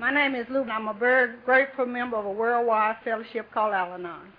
My 0.00 0.12
name 0.12 0.36
is 0.36 0.46
Lou, 0.48 0.62
and 0.62 0.70
I'm 0.70 0.86
a 0.86 0.94
very 0.94 1.34
grateful 1.44 1.84
member 1.84 2.16
of 2.16 2.24
a 2.24 2.30
worldwide 2.30 2.98
fellowship 3.02 3.50
called 3.52 3.74
Al-Anon. 3.74 4.32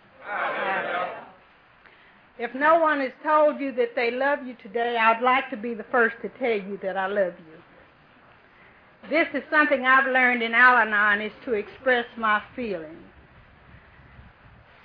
If 2.37 2.55
no 2.55 2.79
one 2.79 3.01
has 3.01 3.11
told 3.21 3.59
you 3.59 3.73
that 3.73 3.93
they 3.93 4.09
love 4.09 4.39
you 4.45 4.55
today, 4.63 4.95
I'd 4.95 5.21
like 5.21 5.49
to 5.49 5.57
be 5.57 5.73
the 5.73 5.83
first 5.91 6.15
to 6.21 6.29
tell 6.39 6.65
you 6.65 6.79
that 6.81 6.95
I 6.95 7.07
love 7.07 7.33
you. 7.37 9.09
This 9.09 9.27
is 9.33 9.43
something 9.51 9.85
I've 9.85 10.07
learned 10.07 10.43
in 10.43 10.53
Al-Anon 10.53 11.21
is 11.21 11.33
to 11.43 11.53
express 11.53 12.05
my 12.17 12.41
feelings. 12.55 12.95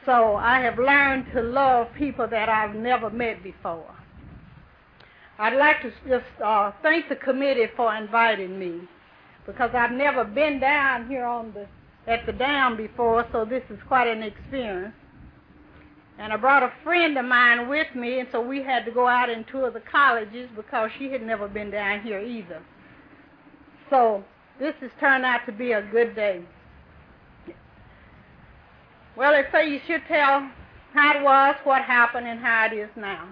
So 0.04 0.34
I 0.34 0.60
have 0.60 0.78
learned 0.78 1.26
to 1.34 1.40
love 1.40 1.86
people 1.96 2.26
that 2.26 2.48
I've 2.48 2.74
never 2.74 3.10
met 3.10 3.44
before. 3.44 3.94
I'd 5.38 5.56
like 5.56 5.82
to 5.82 5.92
just 6.08 6.42
uh, 6.44 6.72
thank 6.82 7.08
the 7.08 7.16
committee 7.16 7.68
for 7.76 7.94
inviting 7.94 8.58
me 8.58 8.88
because 9.46 9.70
I've 9.74 9.92
never 9.92 10.24
been 10.24 10.60
down 10.60 11.08
here 11.08 11.24
on 11.24 11.52
the 11.52 11.66
at 12.06 12.26
the 12.26 12.32
dam 12.32 12.76
before, 12.76 13.26
so 13.32 13.44
this 13.44 13.62
is 13.70 13.78
quite 13.88 14.06
an 14.06 14.22
experience. 14.22 14.94
And 16.18 16.32
I 16.32 16.36
brought 16.36 16.62
a 16.62 16.72
friend 16.84 17.16
of 17.18 17.24
mine 17.24 17.68
with 17.68 17.92
me, 17.94 18.20
and 18.20 18.28
so 18.30 18.40
we 18.40 18.62
had 18.62 18.84
to 18.84 18.92
go 18.92 19.08
out 19.08 19.30
and 19.30 19.46
tour 19.48 19.70
the 19.70 19.80
colleges 19.80 20.48
because 20.54 20.90
she 20.98 21.10
had 21.10 21.22
never 21.22 21.48
been 21.48 21.70
down 21.70 22.02
here 22.02 22.20
either. 22.20 22.62
So 23.90 24.22
this 24.60 24.74
has 24.80 24.90
turned 25.00 25.24
out 25.24 25.40
to 25.46 25.52
be 25.52 25.72
a 25.72 25.82
good 25.82 26.14
day. 26.14 26.42
Well, 29.16 29.32
they 29.32 29.44
say 29.50 29.70
you 29.70 29.80
should 29.86 30.02
tell 30.06 30.48
how 30.92 31.18
it 31.18 31.22
was, 31.22 31.56
what 31.64 31.82
happened, 31.82 32.26
and 32.26 32.38
how 32.38 32.68
it 32.70 32.76
is 32.76 32.90
now. 32.96 33.28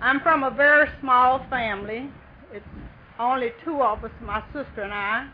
I'm 0.00 0.20
from 0.20 0.42
a 0.42 0.50
very 0.50 0.88
small 1.00 1.44
family. 1.50 2.08
It's 2.52 2.64
only 3.18 3.52
two 3.64 3.82
of 3.82 4.04
us, 4.04 4.10
my 4.22 4.42
sister 4.52 4.82
and 4.82 4.92
I, 4.92 5.28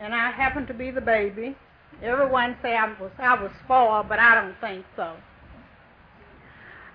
and 0.00 0.14
I 0.14 0.30
happen 0.30 0.66
to 0.66 0.74
be 0.74 0.90
the 0.90 1.00
baby. 1.00 1.56
Everyone 2.02 2.56
say 2.62 2.76
I 2.76 2.86
was 3.00 3.10
I 3.18 3.40
was 3.40 3.50
spoiled, 3.64 4.08
but 4.08 4.18
I 4.18 4.34
don't 4.34 4.54
think 4.60 4.84
so. 4.96 5.16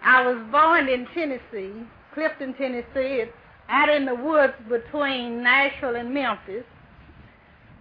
I 0.03 0.25
was 0.25 0.37
born 0.51 0.87
in 0.87 1.07
Tennessee, 1.13 1.85
Clifton, 2.13 2.53
Tennessee. 2.55 3.21
It's 3.21 3.31
out 3.69 3.89
in 3.89 4.05
the 4.05 4.15
woods 4.15 4.53
between 4.69 5.43
Nashville 5.43 5.95
and 5.95 6.13
Memphis. 6.13 6.63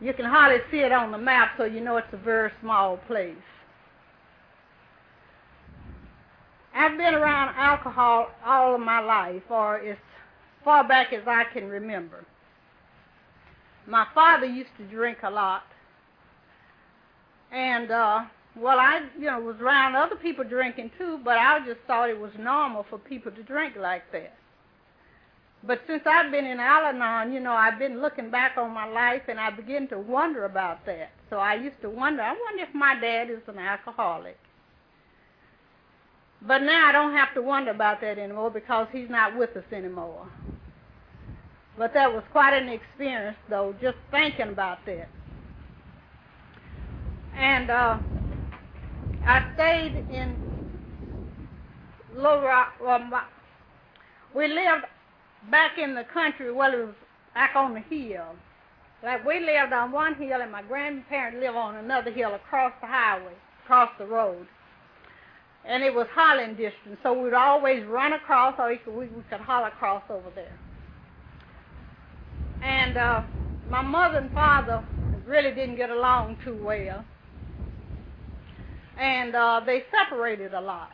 You 0.01 0.13
can 0.13 0.25
hardly 0.25 0.61
see 0.71 0.79
it 0.79 0.93
on 0.93 1.13
the 1.13 1.19
map, 1.19 1.53
so 1.57 1.65
you 1.65 1.81
know 1.81 1.97
it's 1.97 2.13
a 2.13 2.19
very 2.19 2.51
small 2.61 2.99
place. 3.07 3.35
I've 6.75 6.97
been 6.99 7.15
around 7.15 7.55
alcohol 7.57 8.29
all 8.45 8.75
of 8.75 8.81
my 8.81 9.01
life, 9.01 9.43
or 9.49 9.79
as 9.79 9.97
far 10.65 10.87
back 10.87 11.13
as 11.13 11.23
I 11.27 11.45
can 11.53 11.69
remember. 11.69 12.25
My 13.87 14.07
father 14.15 14.47
used 14.47 14.71
to 14.79 14.85
drink 14.85 15.19
a 15.23 15.31
lot, 15.31 15.65
and 17.53 17.91
uh, 17.91 18.25
well, 18.57 18.79
I 18.79 19.03
you 19.19 19.27
know 19.27 19.41
was 19.41 19.57
around 19.61 19.95
other 19.95 20.17
people 20.17 20.45
drinking 20.45 20.93
too, 20.97 21.21
but 21.25 21.37
I 21.37 21.61
just 21.67 21.81
thought 21.87 22.09
it 22.09 22.19
was 22.19 22.33
normal 22.39 22.87
for 22.89 22.99
people 22.99 23.31
to 23.33 23.43
drink 23.43 23.75
like 23.79 24.11
that. 24.13 24.37
But 25.67 25.81
since 25.87 26.03
I've 26.07 26.31
been 26.31 26.45
in 26.45 26.61
Al-Anon, 26.61 27.33
you 27.33 27.41
know, 27.41 27.53
I've 27.53 27.79
been 27.79 28.03
looking 28.03 28.31
back 28.31 28.59
on 28.59 28.73
my 28.73 28.87
life, 28.87 29.23
and 29.29 29.41
I 29.41 29.51
begin 29.51 29.89
to 29.89 29.99
wonder 29.99 30.45
about 30.45 30.85
that. 30.85 31.11
So 31.31 31.39
I 31.39 31.55
used 31.55 31.81
to 31.81 31.89
wonder, 31.89 32.23
I 32.23 32.33
wonder 32.33 32.65
if 32.65 32.75
my 32.75 32.99
dad 33.01 33.31
is 33.31 33.41
an 33.49 33.59
alcoholic. 33.59 34.39
But 36.47 36.59
now 36.59 36.87
I 36.87 36.93
don't 36.93 37.15
have 37.15 37.33
to 37.35 37.41
wonder 37.41 37.71
about 37.71 38.03
that 38.03 38.19
anymore 38.19 38.51
because 38.51 38.89
he's 38.93 39.09
not 39.09 39.39
with 39.39 39.57
us 39.57 39.65
anymore. 39.73 40.27
But 41.77 41.93
that 41.95 42.13
was 42.13 42.23
quite 42.31 42.55
an 42.55 42.69
experience, 42.69 43.37
though, 43.49 43.75
just 43.81 43.97
thinking 44.11 44.49
about 44.49 44.79
that. 44.87 45.09
And 47.37 47.71
uh, 47.71 47.99
I 49.27 49.45
stayed 49.55 49.97
in 50.11 50.37
Little 52.15 52.43
Rock. 52.43 52.75
Well, 52.81 53.01
my, 53.01 53.25
we 54.35 54.47
lived 54.47 54.85
back 55.51 55.79
in 55.79 55.95
the 55.95 56.05
country. 56.05 56.53
Well, 56.53 56.73
it 56.73 56.87
was 56.87 56.95
back 57.35 57.57
on 57.57 57.75
the 57.75 57.81
hill. 57.81 58.37
Like 59.03 59.27
we 59.27 59.41
lived 59.41 59.73
on 59.73 59.91
one 59.91 60.15
hill, 60.15 60.41
and 60.41 60.53
my 60.53 60.63
grandparents 60.63 61.39
lived 61.41 61.57
on 61.57 61.77
another 61.77 62.13
hill 62.13 62.35
across 62.35 62.73
the 62.81 62.87
highway, 62.87 63.35
across 63.65 63.91
the 63.99 64.07
road 64.07 64.47
and 65.67 65.83
it 65.83 65.95
was 65.95 66.07
hollering 66.13 66.55
distance, 66.57 66.99
so 67.03 67.13
we'd 67.13 67.33
always 67.33 67.85
run 67.87 68.13
across, 68.13 68.55
or 68.59 68.69
we 68.69 68.77
could, 68.77 68.95
we, 68.95 69.07
could 69.31 69.41
holler 69.41 69.69
across 69.69 70.03
over 70.11 70.31
there. 70.35 70.59
And 72.95 73.03
uh, 73.03 73.23
my 73.71 73.83
mother 73.83 74.19
and 74.19 74.31
father 74.31 74.85
really 75.27 75.51
didn't 75.51 75.75
get 75.75 75.91
along 75.91 76.37
too 76.45 76.57
well, 76.63 77.05
and 78.97 79.35
uh, 79.35 79.63
they 79.67 79.83
separated 79.91 80.55
a 80.55 80.61
lot. 80.61 80.93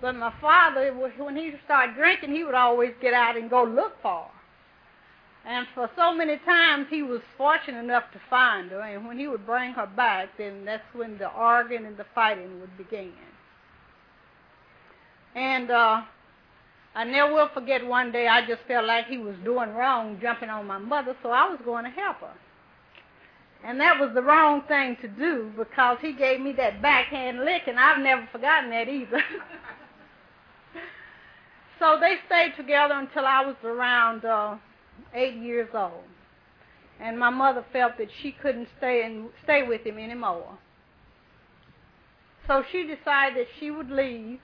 But 0.00 0.14
my 0.14 0.32
father, 0.40 0.92
when 0.92 1.36
he 1.36 1.54
started 1.64 1.96
drinking, 1.96 2.32
he 2.32 2.44
would 2.44 2.54
always 2.54 2.92
get 3.00 3.12
out 3.12 3.36
and 3.36 3.50
go 3.50 3.64
look 3.64 4.00
for 4.02 4.22
her. 4.22 5.50
And 5.50 5.66
for 5.74 5.90
so 5.96 6.14
many 6.14 6.36
times, 6.38 6.86
he 6.90 7.02
was 7.02 7.22
fortunate 7.36 7.82
enough 7.82 8.04
to 8.12 8.20
find 8.30 8.70
her. 8.70 8.80
And 8.80 9.04
when 9.04 9.18
he 9.18 9.26
would 9.26 9.44
bring 9.44 9.72
her 9.72 9.88
back, 9.88 10.28
then 10.38 10.64
that's 10.64 10.84
when 10.92 11.18
the 11.18 11.28
arguing 11.28 11.86
and 11.86 11.96
the 11.96 12.06
fighting 12.14 12.60
would 12.60 12.78
begin. 12.78 13.12
And 15.34 15.72
uh, 15.72 16.02
I 16.94 17.04
never 17.04 17.32
will 17.32 17.48
forget 17.52 17.84
one 17.84 18.12
day 18.12 18.28
I 18.28 18.46
just 18.46 18.62
felt 18.68 18.86
like 18.86 19.06
he 19.06 19.18
was 19.18 19.34
doing 19.44 19.74
wrong, 19.74 20.18
jumping 20.22 20.48
on 20.48 20.66
my 20.66 20.78
mother, 20.78 21.16
so 21.22 21.30
I 21.30 21.48
was 21.48 21.58
going 21.64 21.84
to 21.84 21.90
help 21.90 22.18
her. 22.18 22.34
And 23.64 23.80
that 23.80 23.98
was 23.98 24.10
the 24.14 24.22
wrong 24.22 24.62
thing 24.68 24.96
to 25.00 25.08
do 25.08 25.50
because 25.56 25.98
he 26.00 26.12
gave 26.12 26.40
me 26.40 26.52
that 26.52 26.80
backhand 26.82 27.44
lick, 27.44 27.62
and 27.66 27.80
I've 27.80 27.98
never 27.98 28.28
forgotten 28.30 28.70
that 28.70 28.88
either. 28.88 29.22
so 31.80 31.98
they 31.98 32.16
stayed 32.26 32.54
together 32.56 32.94
until 32.94 33.24
I 33.24 33.44
was 33.44 33.56
around 33.64 34.24
uh, 34.24 34.56
eight 35.14 35.36
years 35.36 35.70
old. 35.74 36.04
And 37.00 37.18
my 37.18 37.30
mother 37.30 37.64
felt 37.72 37.98
that 37.98 38.08
she 38.22 38.32
couldn't 38.32 38.68
stay 38.78 39.02
and 39.04 39.30
stay 39.42 39.62
with 39.66 39.84
him 39.84 39.98
anymore. 39.98 40.58
So 42.46 42.62
she 42.70 42.82
decided 42.82 43.36
that 43.36 43.46
she 43.58 43.70
would 43.70 43.90
leave 43.90 44.38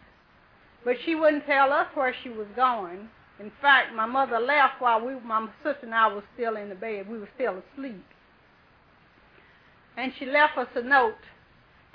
but 0.84 0.96
she 1.04 1.14
wouldn't 1.14 1.46
tell 1.46 1.72
us 1.72 1.86
where 1.94 2.14
she 2.22 2.30
was 2.30 2.46
going. 2.56 3.08
In 3.38 3.50
fact, 3.60 3.94
my 3.94 4.06
mother 4.06 4.38
left 4.38 4.80
while 4.80 5.04
we, 5.04 5.14
my 5.20 5.48
sister 5.62 5.86
and 5.86 5.94
I 5.94 6.06
was 6.08 6.24
still 6.34 6.56
in 6.56 6.68
the 6.68 6.74
bed. 6.74 7.08
We 7.08 7.18
were 7.18 7.28
still 7.34 7.62
asleep. 7.72 8.04
And 9.96 10.12
she 10.18 10.26
left 10.26 10.56
us 10.58 10.68
a 10.74 10.82
note 10.82 11.14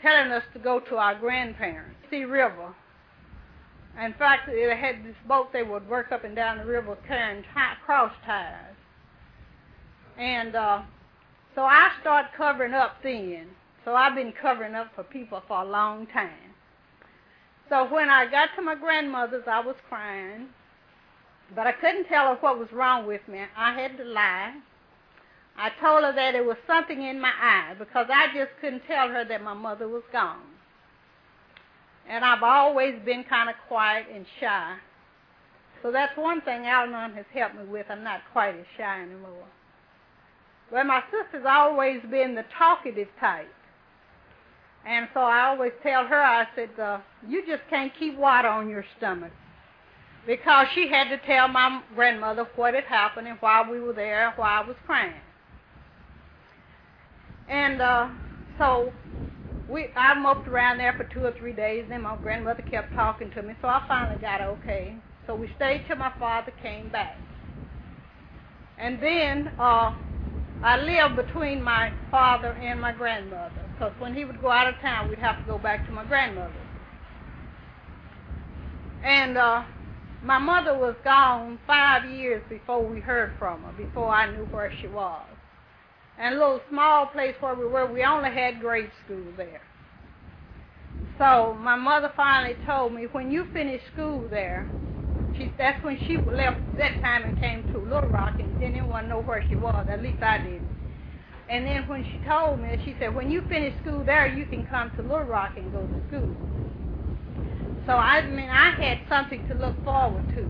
telling 0.02 0.32
us 0.32 0.44
to 0.54 0.60
go 0.60 0.80
to 0.80 0.98
our 0.98 1.16
grandparents, 1.16 1.98
Sea 2.10 2.26
River. 2.26 2.76
In 4.04 4.14
fact, 4.16 4.48
they 4.48 4.76
had 4.76 5.06
this 5.06 5.16
boat 5.28 5.54
they 5.54 5.64
would 5.64 5.88
work 5.88 6.12
up 6.12 6.24
and 6.24 6.36
down 6.36 6.58
the 6.58 6.66
river 6.66 6.98
carrying 7.08 7.44
tie, 7.54 7.76
cross 7.86 8.12
ties. 8.26 8.76
And 10.18 10.56
uh, 10.56 10.82
so 11.56 11.62
I 11.62 11.92
started 12.02 12.30
covering 12.36 12.74
up 12.74 12.98
then. 13.02 13.48
So 13.86 13.96
I've 13.96 14.16
been 14.16 14.34
covering 14.34 14.76
up 14.76 14.88
for 14.96 15.04
people 15.04 15.42
for 15.48 15.62
a 15.62 15.66
long 15.66 16.08
time. 16.08 16.45
So 17.70 17.92
when 17.92 18.10
I 18.10 18.30
got 18.30 18.50
to 18.56 18.62
my 18.62 18.76
grandmother's, 18.76 19.46
I 19.48 19.60
was 19.60 19.76
crying, 19.90 20.48
but 21.56 21.66
I 21.66 21.72
couldn't 21.72 22.06
tell 22.06 22.28
her 22.28 22.36
what 22.40 22.60
was 22.60 22.72
wrong 22.72 23.08
with 23.08 23.28
me. 23.28 23.42
I 23.58 23.74
had 23.74 23.98
to 23.98 24.04
lie. 24.04 24.54
I 25.58 25.70
told 25.82 26.04
her 26.04 26.14
that 26.14 26.36
it 26.36 26.46
was 26.46 26.58
something 26.68 27.02
in 27.02 27.20
my 27.20 27.32
eye 27.32 27.76
because 27.80 28.08
I 28.14 28.28
just 28.36 28.52
couldn't 28.62 28.84
tell 28.88 29.08
her 29.08 29.26
that 29.26 29.42
my 29.44 29.54
mother 29.54 29.88
was 29.88 30.04
gone. 30.12 30.42
And 32.08 32.24
I've 32.24 32.44
always 32.44 32.96
been 33.04 33.24
kind 33.24 33.50
of 33.50 33.56
quiet 33.68 34.06
and 34.14 34.26
shy. 34.40 34.78
So 35.82 35.92
that's 35.92 36.16
one 36.18 36.42
thing 36.42 36.66
Al-Anon 36.66 37.14
has 37.14 37.26
helped 37.34 37.56
me 37.56 37.64
with. 37.66 37.88
I'm 37.90 38.04
not 38.04 38.22
quite 38.32 38.56
as 38.56 38.66
shy 38.78 39.02
anymore. 39.02 39.46
But 40.72 40.86
my 40.86 41.04
sister's 41.12 41.46
always 41.48 42.02
been 42.12 42.36
the 42.36 42.46
talkative 42.58 43.08
type. 43.20 43.52
And 44.86 45.08
so 45.14 45.22
I 45.22 45.48
always 45.48 45.72
tell 45.82 46.06
her, 46.06 46.22
I 46.22 46.46
said, 46.56 46.70
uh, 46.80 47.00
you 47.28 47.46
just 47.48 47.64
can't 47.70 47.92
keep 47.98 48.18
water 48.18 48.48
on 48.48 48.70
your 48.70 48.86
stomach. 48.98 49.32
Because 50.28 50.68
she 50.76 50.88
had 50.88 51.10
to 51.10 51.18
tell 51.26 51.48
my 51.48 51.82
grandmother 51.96 52.48
what 52.56 52.74
had 52.74 52.84
happened 52.86 53.28
and 53.28 53.38
why 53.40 53.70
we 53.70 53.80
were 53.80 53.94
there 53.94 54.28
and 54.28 54.38
why 54.38 54.62
I 54.62 54.68
was 54.68 54.76
crying. 54.86 55.14
And 57.50 57.82
uh, 57.82 58.10
so 58.58 58.92
we, 59.70 59.88
I 59.96 60.14
moped 60.16 60.48
around 60.48 60.78
there 60.78 60.94
for 60.94 61.04
two 61.06 61.26
or 61.26 61.34
three 61.38 61.54
days. 61.54 61.86
Then 61.90 62.04
my 62.04 62.16
grandmother 62.18 62.64
kept 62.64 62.94
talking 62.94 63.32
to 63.32 63.42
me, 63.42 63.54
so 63.62 63.68
I 63.68 63.82
finally 63.88 64.20
got 64.22 64.42
okay. 64.42 64.96
So 65.28 65.36
we 65.36 65.50
stayed 65.56 65.82
till 65.88 65.98
my 65.98 66.12
father 66.20 66.54
came 66.62 66.92
back. 66.92 67.18
And 68.80 69.02
then 69.02 69.52
uh, 69.60 69.94
I 70.64 70.78
lived 70.78 71.16
between 71.16 71.64
my 71.64 71.92
father 72.12 72.54
and 72.54 72.82
my 72.82 72.92
grandmother 72.92 73.65
because 73.76 73.94
when 74.00 74.16
he 74.16 74.26
would 74.26 74.42
go 74.42 74.52
out 74.52 74.68
of 74.68 74.80
town, 74.82 75.10
we'd 75.10 75.20
have 75.20 75.40
to 75.40 75.46
go 75.46 75.58
back 75.58 75.86
to 75.88 75.92
my 75.94 76.06
grandmother. 76.06 76.54
And 79.04 79.38
uh, 79.38 79.64
my 80.24 80.40
mother 80.40 80.78
was 80.78 80.96
gone 81.04 81.60
five 81.68 82.10
years 82.10 82.44
before 82.50 82.86
we 82.86 83.02
heard 83.02 83.34
from 83.40 83.64
her, 83.64 83.74
before 83.74 84.10
I 84.10 84.32
knew 84.36 84.46
where 84.46 84.72
she 84.82 84.88
was. 84.88 85.24
and 86.18 86.36
a 86.36 86.38
little 86.38 86.62
small 86.70 87.08
place 87.08 87.36
where 87.42 87.56
we 87.56 87.66
were, 87.66 87.92
we 87.92 88.04
only 88.04 88.32
had 88.32 88.60
grade 88.62 88.92
school 89.06 89.26
there. 89.38 89.62
So 91.20 91.58
my 91.60 91.76
mother 91.76 92.12
finally 92.16 92.56
told 92.66 92.94
me, 92.94 93.08
when 93.12 93.32
you 93.32 93.46
finish 93.54 93.82
school 93.94 94.28
there, 94.30 94.68
she, 95.38 95.52
that's 95.58 95.84
when 95.84 96.00
she 96.08 96.18
left 96.18 96.60
that 96.78 97.02
time 97.02 97.24
and 97.24 97.40
came 97.40 97.64
to 97.74 97.80
Little 97.80 98.10
Rock 98.10 98.40
and 98.40 98.60
didn't 98.60 98.88
want 98.90 99.06
to 99.06 99.10
know 99.10 99.22
where 99.22 99.46
she 99.50 99.56
was. 99.56 99.88
At 99.90 100.02
least 100.04 100.24
I 100.24 100.40
didn't. 100.40 100.75
And 101.50 101.66
then 101.66 101.88
when 101.88 102.04
she 102.04 102.20
told 102.28 102.60
me, 102.60 102.80
she 102.84 102.96
said, 103.00 103.14
when 103.14 103.30
you 103.30 103.42
finish 103.48 103.74
school 103.82 104.04
there, 104.04 104.28
you 104.28 104.46
can 104.46 104.66
come 104.68 104.92
to 104.96 105.02
Little 105.02 105.24
Rock 105.24 105.54
and 105.58 105.72
go 105.72 105.82
to 105.82 106.08
school. 106.08 106.36
So 107.86 107.94
I 107.94 108.26
mean, 108.28 108.50
I 108.50 108.72
had 108.72 109.00
something 109.08 109.48
to 109.48 109.54
look 109.54 109.76
forward 109.84 110.28
to. 110.36 110.50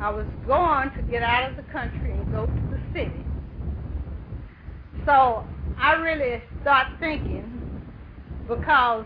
I 0.00 0.10
was 0.10 0.26
going 0.46 0.90
to 0.96 1.02
get 1.10 1.22
out 1.22 1.50
of 1.50 1.56
the 1.56 1.70
country 1.70 2.12
and 2.12 2.30
go 2.32 2.46
to 2.46 2.62
the 2.70 2.80
city. 2.94 3.24
So 5.04 5.44
I 5.78 5.92
really 5.94 6.42
started 6.62 6.98
thinking 6.98 7.52
because 8.48 9.04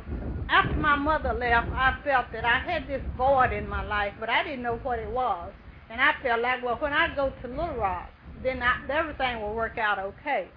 after 0.48 0.76
my 0.76 0.96
mother 0.96 1.32
left, 1.32 1.68
I 1.72 1.98
felt 2.04 2.26
that 2.32 2.44
I 2.44 2.58
had 2.58 2.86
this 2.86 3.02
void 3.16 3.52
in 3.52 3.68
my 3.68 3.84
life, 3.84 4.14
but 4.20 4.28
I 4.28 4.42
didn't 4.44 4.62
know 4.62 4.76
what 4.82 4.98
it 4.98 5.10
was. 5.10 5.52
And 5.90 6.00
I 6.00 6.12
felt 6.22 6.40
like, 6.40 6.62
well, 6.62 6.76
when 6.76 6.92
I 6.92 7.14
go 7.14 7.32
to 7.42 7.48
Little 7.48 7.76
Rock, 7.76 8.08
then 8.42 8.62
I, 8.62 8.80
everything 8.88 9.42
will 9.42 9.54
work 9.54 9.76
out 9.76 9.98
okay. 9.98 10.48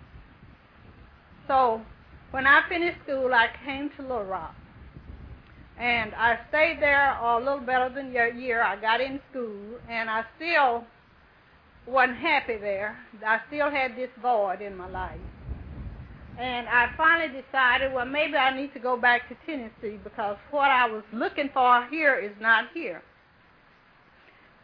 So 1.47 1.81
when 2.31 2.47
I 2.47 2.61
finished 2.69 2.97
school, 3.03 3.33
I 3.33 3.47
came 3.65 3.89
to 3.97 4.01
Little 4.01 4.23
Rock. 4.23 4.55
And 5.79 6.13
I 6.15 6.39
stayed 6.49 6.77
there 6.81 7.17
a 7.19 7.37
little 7.39 7.59
better 7.59 7.89
than 7.89 8.15
a 8.15 8.39
year. 8.39 8.61
I 8.63 8.79
got 8.79 9.01
in 9.01 9.19
school, 9.31 9.79
and 9.89 10.09
I 10.09 10.23
still 10.37 10.83
wasn't 11.87 12.17
happy 12.17 12.57
there. 12.57 12.97
I 13.25 13.39
still 13.47 13.69
had 13.69 13.95
this 13.95 14.09
void 14.21 14.61
in 14.61 14.77
my 14.77 14.87
life. 14.87 15.19
And 16.39 16.67
I 16.67 16.89
finally 16.97 17.41
decided, 17.41 17.93
well, 17.93 18.05
maybe 18.05 18.35
I 18.35 18.55
need 18.55 18.73
to 18.73 18.79
go 18.79 18.97
back 18.97 19.29
to 19.29 19.35
Tennessee 19.45 19.99
because 20.03 20.37
what 20.51 20.71
I 20.71 20.87
was 20.87 21.03
looking 21.11 21.49
for 21.53 21.85
here 21.91 22.15
is 22.15 22.31
not 22.39 22.65
here. 22.73 23.03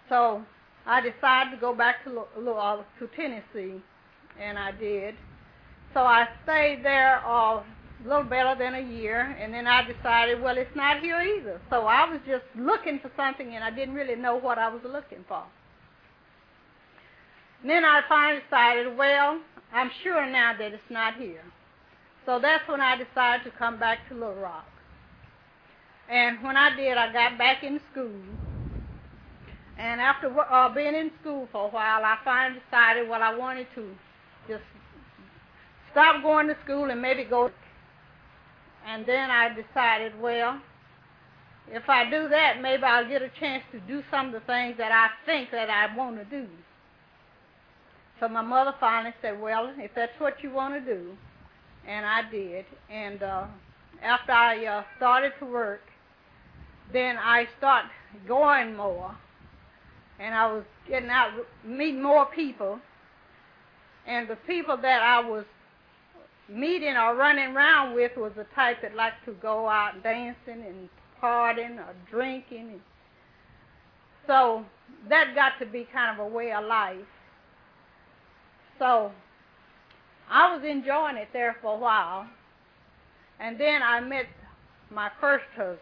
So 0.09 0.43
I 0.87 1.01
decided 1.01 1.51
to 1.51 1.57
go 1.61 1.75
back 1.75 2.03
to, 2.05 2.25
to 2.35 3.07
Tennessee, 3.15 3.81
and 4.39 4.57
I 4.57 4.71
did. 4.71 5.15
So 5.94 6.01
I 6.01 6.27
stayed 6.44 6.83
there 6.83 7.25
uh, 7.25 7.62
a 7.62 7.63
little 8.06 8.24
better 8.24 8.56
than 8.57 8.75
a 8.75 8.81
year, 8.81 9.36
and 9.39 9.53
then 9.53 9.65
I 9.68 9.81
decided, 9.81 10.41
well, 10.41 10.57
it's 10.57 10.75
not 10.75 11.00
here 11.01 11.19
either. 11.19 11.59
So 11.69 11.81
I 11.88 12.09
was 12.09 12.19
just 12.27 12.45
looking 12.56 13.00
for 13.00 13.12
something, 13.18 13.56
and 13.56 13.63
I 13.63 13.71
didn't 13.71 13.95
really 13.95 14.15
know 14.15 14.36
what 14.36 14.57
I 14.57 14.69
was 14.69 14.81
looking 14.83 15.25
for. 15.27 15.44
And 17.62 17.69
then 17.69 17.83
I 17.83 18.01
finally 18.07 18.41
decided, 18.41 18.95
well, 18.97 19.39
I'm 19.74 19.91
sure 20.03 20.25
now 20.25 20.53
that 20.57 20.74
it's 20.74 20.89
not 20.89 21.15
here. 21.15 21.44
So 22.25 22.39
that's 22.39 22.68
when 22.68 22.80
I 22.81 22.95
decided 22.95 23.44
to 23.51 23.57
come 23.57 23.80
back 23.80 24.07
to 24.09 24.13
Little 24.13 24.35
Rock. 24.35 24.68
And 26.09 26.42
when 26.44 26.56
I 26.56 26.75
did, 26.75 26.97
I 26.97 27.12
got 27.12 27.38
back 27.38 27.63
in 27.63 27.80
school. 27.92 28.21
And 29.77 30.01
after 30.01 30.30
uh, 30.39 30.74
being 30.74 30.95
in 30.95 31.12
school 31.21 31.47
for 31.51 31.68
a 31.68 31.69
while, 31.69 32.03
I 32.03 32.18
finally 32.24 32.59
decided, 32.69 33.09
well, 33.09 33.24
I 33.24 33.35
wanted 33.35 33.68
to 33.75 33.89
stop 35.99 36.23
going 36.23 36.47
to 36.47 36.55
school 36.63 36.89
and 36.89 37.01
maybe 37.01 37.25
go. 37.25 37.51
And 38.87 39.05
then 39.05 39.29
I 39.29 39.49
decided, 39.49 40.13
well, 40.19 40.59
if 41.67 41.87
I 41.89 42.09
do 42.09 42.29
that, 42.29 42.61
maybe 42.61 42.83
I'll 42.83 43.07
get 43.07 43.21
a 43.21 43.29
chance 43.39 43.63
to 43.73 43.79
do 43.81 44.01
some 44.09 44.27
of 44.27 44.33
the 44.33 44.39
things 44.41 44.75
that 44.77 44.91
I 44.91 45.09
think 45.25 45.51
that 45.51 45.69
I 45.69 45.93
want 45.95 46.17
to 46.17 46.25
do. 46.25 46.47
So 48.19 48.27
my 48.29 48.41
mother 48.41 48.73
finally 48.79 49.13
said, 49.21 49.39
well, 49.39 49.71
if 49.77 49.91
that's 49.93 50.17
what 50.19 50.41
you 50.41 50.51
want 50.51 50.73
to 50.73 50.93
do, 50.93 51.11
and 51.87 52.05
I 52.05 52.29
did. 52.29 52.65
And 52.89 53.21
uh, 53.21 53.45
after 54.01 54.31
I 54.31 54.65
uh, 54.65 54.83
started 54.97 55.33
to 55.39 55.45
work, 55.45 55.81
then 56.93 57.17
I 57.17 57.47
started 57.57 57.91
going 58.27 58.75
more, 58.75 59.15
and 60.19 60.33
I 60.33 60.51
was 60.51 60.63
getting 60.87 61.09
out, 61.09 61.31
meeting 61.65 62.01
more 62.01 62.25
people. 62.25 62.79
And 64.07 64.27
the 64.27 64.37
people 64.47 64.77
that 64.77 65.03
I 65.03 65.19
was 65.19 65.45
meeting 66.49 66.95
or 66.95 67.15
running 67.15 67.55
around 67.55 67.95
with 67.95 68.11
was 68.17 68.31
the 68.35 68.45
type 68.55 68.81
that 68.81 68.95
liked 68.95 69.23
to 69.25 69.33
go 69.33 69.67
out 69.67 70.01
dancing 70.03 70.63
and 70.65 70.89
partying 71.21 71.77
or 71.77 71.93
drinking. 72.09 72.69
And 72.71 72.81
so 74.27 74.65
that 75.09 75.35
got 75.35 75.53
to 75.59 75.65
be 75.65 75.87
kind 75.93 76.19
of 76.19 76.25
a 76.25 76.29
way 76.29 76.51
of 76.51 76.65
life. 76.65 76.97
So 78.77 79.11
I 80.29 80.55
was 80.55 80.63
enjoying 80.63 81.17
it 81.17 81.29
there 81.33 81.57
for 81.61 81.75
a 81.75 81.77
while. 81.77 82.27
And 83.39 83.59
then 83.59 83.81
I 83.81 83.99
met 83.99 84.25
my 84.91 85.09
first 85.21 85.45
husband. 85.55 85.79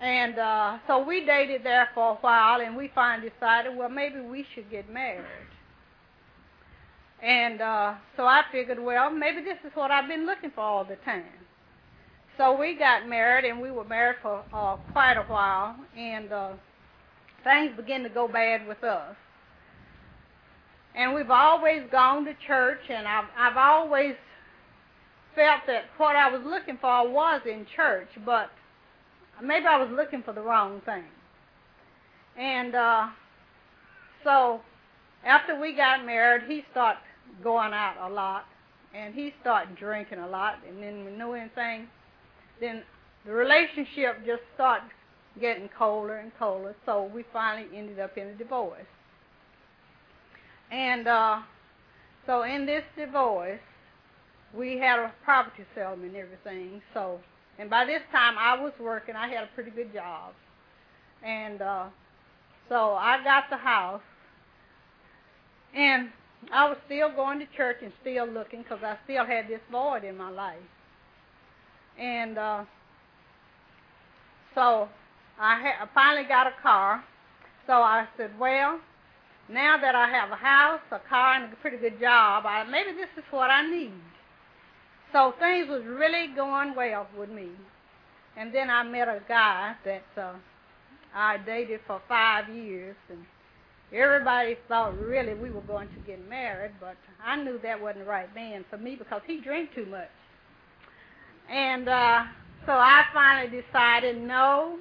And 0.00 0.38
uh, 0.38 0.78
so 0.86 1.04
we 1.04 1.24
dated 1.24 1.64
there 1.64 1.88
for 1.92 2.12
a 2.12 2.14
while, 2.16 2.60
and 2.60 2.76
we 2.76 2.90
finally 2.94 3.30
decided, 3.30 3.76
well, 3.76 3.88
maybe 3.88 4.20
we 4.20 4.46
should 4.54 4.70
get 4.70 4.88
married. 4.92 5.24
And 7.22 7.60
uh, 7.60 7.94
so 8.16 8.24
I 8.24 8.42
figured, 8.52 8.78
well, 8.78 9.10
maybe 9.10 9.42
this 9.42 9.58
is 9.64 9.72
what 9.74 9.90
I've 9.90 10.08
been 10.08 10.26
looking 10.26 10.50
for 10.54 10.60
all 10.60 10.84
the 10.84 10.96
time. 11.04 11.24
So 12.36 12.56
we 12.56 12.74
got 12.74 13.08
married, 13.08 13.44
and 13.44 13.60
we 13.60 13.72
were 13.72 13.84
married 13.84 14.18
for 14.22 14.44
uh, 14.52 14.76
quite 14.92 15.16
a 15.16 15.24
while, 15.24 15.74
and 15.96 16.32
uh, 16.32 16.52
things 17.42 17.76
began 17.76 18.04
to 18.04 18.08
go 18.08 18.28
bad 18.28 18.66
with 18.68 18.84
us. 18.84 19.16
And 20.94 21.14
we've 21.14 21.30
always 21.30 21.82
gone 21.90 22.24
to 22.26 22.34
church, 22.46 22.78
and 22.88 23.08
I've, 23.08 23.24
I've 23.36 23.56
always 23.56 24.14
felt 25.34 25.62
that 25.66 25.84
what 25.96 26.14
I 26.14 26.30
was 26.30 26.42
looking 26.44 26.78
for 26.80 27.10
was 27.10 27.40
in 27.44 27.66
church, 27.74 28.08
but 28.24 28.50
maybe 29.42 29.66
I 29.66 29.76
was 29.76 29.90
looking 29.92 30.22
for 30.22 30.32
the 30.32 30.40
wrong 30.40 30.80
thing. 30.84 31.04
And 32.38 32.74
uh, 32.74 33.08
so 34.22 34.60
after 35.24 35.60
we 35.60 35.74
got 35.74 36.06
married, 36.06 36.44
he 36.48 36.64
started 36.70 37.00
going 37.42 37.72
out 37.72 37.96
a 38.10 38.12
lot, 38.12 38.44
and 38.94 39.14
he 39.14 39.32
started 39.40 39.76
drinking 39.76 40.18
a 40.18 40.28
lot, 40.28 40.56
and 40.68 40.82
then 40.82 41.04
we 41.04 41.12
knew 41.12 41.32
anything, 41.32 41.86
then 42.60 42.82
the 43.26 43.32
relationship 43.32 44.24
just 44.24 44.42
started 44.54 44.88
getting 45.40 45.68
colder 45.76 46.16
and 46.16 46.32
colder, 46.38 46.74
so 46.84 47.10
we 47.14 47.24
finally 47.32 47.68
ended 47.76 47.98
up 47.98 48.16
in 48.16 48.28
a 48.28 48.34
divorce. 48.34 48.86
And 50.70 51.06
uh, 51.06 51.40
so 52.26 52.42
in 52.42 52.66
this 52.66 52.82
divorce, 52.96 53.60
we 54.54 54.78
had 54.78 54.98
a 54.98 55.12
property 55.24 55.64
settlement 55.74 56.14
and 56.14 56.16
everything. 56.16 56.82
So, 56.94 57.20
and 57.58 57.68
by 57.70 57.84
this 57.84 58.02
time 58.12 58.36
I 58.38 58.60
was 58.60 58.72
working. 58.80 59.14
I 59.14 59.28
had 59.28 59.44
a 59.44 59.48
pretty 59.54 59.70
good 59.70 59.92
job, 59.92 60.32
and 61.24 61.60
uh, 61.60 61.84
so 62.68 62.92
I 62.94 63.22
got 63.24 63.44
the 63.50 63.56
house, 63.56 64.02
and 65.74 66.10
I 66.52 66.68
was 66.68 66.78
still 66.86 67.10
going 67.14 67.40
to 67.40 67.46
church 67.56 67.78
and 67.82 67.92
still 68.00 68.26
looking 68.26 68.62
because 68.62 68.78
I 68.82 68.96
still 69.04 69.26
had 69.26 69.48
this 69.48 69.60
void 69.70 70.04
in 70.04 70.16
my 70.16 70.30
life. 70.30 70.56
And 71.98 72.38
uh, 72.38 72.64
so 74.54 74.88
I, 75.38 75.60
ha- 75.60 75.84
I 75.84 75.88
finally 75.94 76.26
got 76.26 76.46
a 76.46 76.52
car. 76.62 77.04
So 77.66 77.74
I 77.74 78.06
said, 78.16 78.30
well, 78.38 78.80
now 79.50 79.76
that 79.80 79.94
I 79.94 80.08
have 80.08 80.30
a 80.30 80.36
house, 80.36 80.80
a 80.90 81.00
car, 81.08 81.34
and 81.34 81.52
a 81.52 81.56
pretty 81.56 81.76
good 81.76 82.00
job, 82.00 82.44
I, 82.46 82.64
maybe 82.64 82.92
this 82.92 83.08
is 83.16 83.24
what 83.30 83.50
I 83.50 83.68
need. 83.68 83.92
So 85.12 85.34
things 85.38 85.68
was 85.68 85.82
really 85.84 86.28
going 86.34 86.74
well 86.74 87.06
with 87.18 87.30
me. 87.30 87.48
And 88.36 88.54
then 88.54 88.70
I 88.70 88.82
met 88.84 89.08
a 89.08 89.20
guy 89.26 89.74
that 89.84 90.04
uh, 90.16 90.32
I 91.14 91.38
dated 91.38 91.80
for 91.86 92.00
five 92.08 92.48
years, 92.48 92.96
and 93.10 93.18
everybody 93.92 94.56
thought 94.68 94.98
really 94.98 95.34
we 95.34 95.50
were 95.50 95.62
going 95.62 95.88
to 95.88 96.00
get 96.06 96.26
married, 96.28 96.72
but 96.80 96.96
I 97.24 97.36
knew 97.42 97.58
that 97.62 97.80
wasn't 97.80 98.04
the 98.04 98.10
right 98.10 98.32
man 98.34 98.64
for 98.68 98.78
me 98.78 98.96
because 98.96 99.22
he 99.26 99.40
drank 99.40 99.74
too 99.74 99.86
much. 99.86 100.10
And 101.50 101.88
uh, 101.88 102.24
so 102.66 102.72
I 102.72 103.04
finally 103.14 103.62
decided, 103.62 104.20
no, 104.20 104.78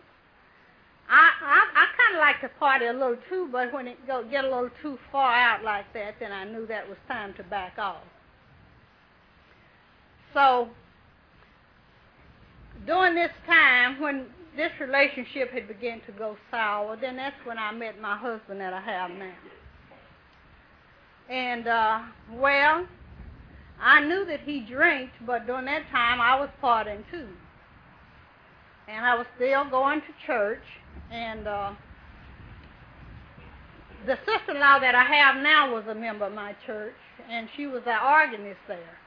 I 1.09 1.31
I, 1.41 1.67
I 1.73 1.85
kind 1.97 2.15
of 2.15 2.19
like 2.19 2.41
to 2.41 2.59
party 2.59 2.85
a 2.87 2.93
little 2.93 3.17
too, 3.29 3.47
but 3.51 3.71
when 3.73 3.87
it 3.87 4.05
go 4.05 4.23
get 4.29 4.43
a 4.43 4.49
little 4.49 4.69
too 4.81 4.99
far 5.11 5.33
out 5.33 5.63
like 5.63 5.91
that, 5.93 6.15
then 6.19 6.31
I 6.31 6.43
knew 6.43 6.65
that 6.67 6.87
was 6.87 6.97
time 7.07 7.33
to 7.35 7.43
back 7.43 7.77
off. 7.77 8.03
So 10.33 10.69
during 12.85 13.15
this 13.15 13.31
time, 13.45 14.01
when 14.01 14.25
this 14.57 14.71
relationship 14.79 15.51
had 15.51 15.67
begun 15.67 16.01
to 16.05 16.11
go 16.11 16.35
sour, 16.51 16.97
then 16.99 17.15
that's 17.15 17.35
when 17.45 17.57
I 17.57 17.71
met 17.71 18.01
my 18.01 18.17
husband 18.17 18.59
that 18.59 18.73
I 18.73 18.81
have 18.81 19.11
now. 19.11 19.33
And 21.29 21.67
uh, 21.67 21.99
well, 22.33 22.85
I 23.81 24.01
knew 24.01 24.25
that 24.25 24.41
he 24.41 24.61
drank, 24.61 25.11
but 25.25 25.45
during 25.45 25.65
that 25.65 25.83
time 25.91 26.19
I 26.19 26.39
was 26.39 26.49
partying 26.61 27.03
too. 27.11 27.27
And 28.87 29.05
I 29.05 29.15
was 29.15 29.27
still 29.35 29.69
going 29.69 30.01
to 30.01 30.25
church 30.25 30.63
and 31.11 31.47
uh, 31.47 31.71
the 34.05 34.17
sister-in-law 34.25 34.79
that 34.79 34.95
I 34.95 35.03
have 35.03 35.41
now 35.41 35.73
was 35.73 35.83
a 35.87 35.95
member 35.95 36.25
of 36.25 36.33
my 36.33 36.55
church, 36.65 36.95
and 37.29 37.47
she 37.55 37.67
was 37.67 37.81
an 37.85 37.97
organist 38.03 38.59
there. 38.67 38.97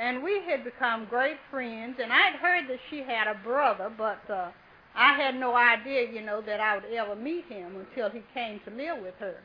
And 0.00 0.22
we 0.22 0.40
had 0.48 0.64
become 0.64 1.04
great 1.10 1.36
friends, 1.50 1.98
and 2.02 2.10
I 2.10 2.30
had 2.30 2.36
heard 2.36 2.68
that 2.68 2.78
she 2.88 3.02
had 3.02 3.26
a 3.28 3.34
brother, 3.34 3.92
but 3.98 4.18
uh, 4.30 4.48
I 4.94 5.12
had 5.12 5.34
no 5.34 5.54
idea, 5.54 6.10
you 6.10 6.22
know, 6.22 6.40
that 6.40 6.58
I 6.58 6.76
would 6.76 6.86
ever 6.86 7.14
meet 7.14 7.44
him 7.50 7.76
until 7.76 8.08
he 8.08 8.22
came 8.32 8.60
to 8.64 8.70
live 8.70 9.02
with 9.02 9.12
her. 9.18 9.36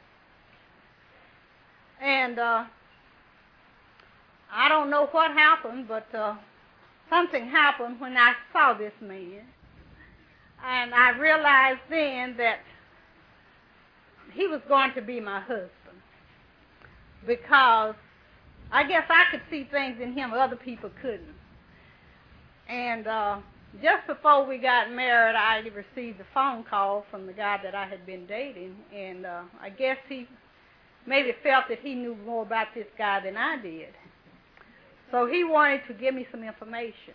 And 2.02 2.40
uh, 2.40 2.64
I 4.50 4.70
don't 4.70 4.90
know 4.90 5.08
what 5.08 5.32
happened, 5.32 5.90
but 5.90 6.08
uh, 6.16 6.36
something 7.10 7.48
happened 7.48 8.00
when 8.00 8.16
I 8.16 8.34
saw 8.54 8.74
this 8.74 8.94
man. 9.02 9.42
And 10.66 10.94
I 10.96 11.10
realized 11.18 11.82
then 11.90 12.38
that 12.38 12.60
he 14.34 14.48
was 14.48 14.62
going 14.70 14.94
to 14.94 15.02
be 15.02 15.20
my 15.20 15.42
husband 15.42 15.70
because 17.28 17.96
I 18.76 18.84
guess 18.84 19.06
I 19.08 19.32
could 19.32 19.40
see 19.50 19.66
things 19.72 20.02
in 20.02 20.12
him 20.12 20.34
other 20.34 20.58
people 20.58 20.90
couldn't. 21.02 21.34
And 22.68 23.08
uh, 23.08 23.38
just 23.82 24.06
before 24.06 24.46
we 24.46 24.58
got 24.58 24.92
married, 24.92 25.34
I 25.34 25.60
received 25.60 26.20
a 26.20 26.26
phone 26.34 26.66
call 26.70 27.06
from 27.10 27.26
the 27.26 27.32
guy 27.32 27.58
that 27.64 27.74
I 27.74 27.88
had 27.88 28.06
been 28.06 28.26
dating, 28.26 28.76
and 28.94 29.26
uh, 29.26 29.44
I 29.62 29.70
guess 29.70 29.96
he 30.10 30.28
maybe 31.08 31.32
felt 31.42 31.70
that 31.70 31.80
he 31.80 31.96
knew 31.96 32.18
more 32.26 32.44
about 32.44 32.68
this 32.76 32.88
guy 32.98 33.22
than 33.24 33.38
I 33.38 33.62
did. 33.62 33.94
So 35.10 35.26
he 35.26 35.46
wanted 35.46 35.80
to 35.88 35.94
give 35.94 36.14
me 36.14 36.28
some 36.30 36.44
information. 36.44 37.14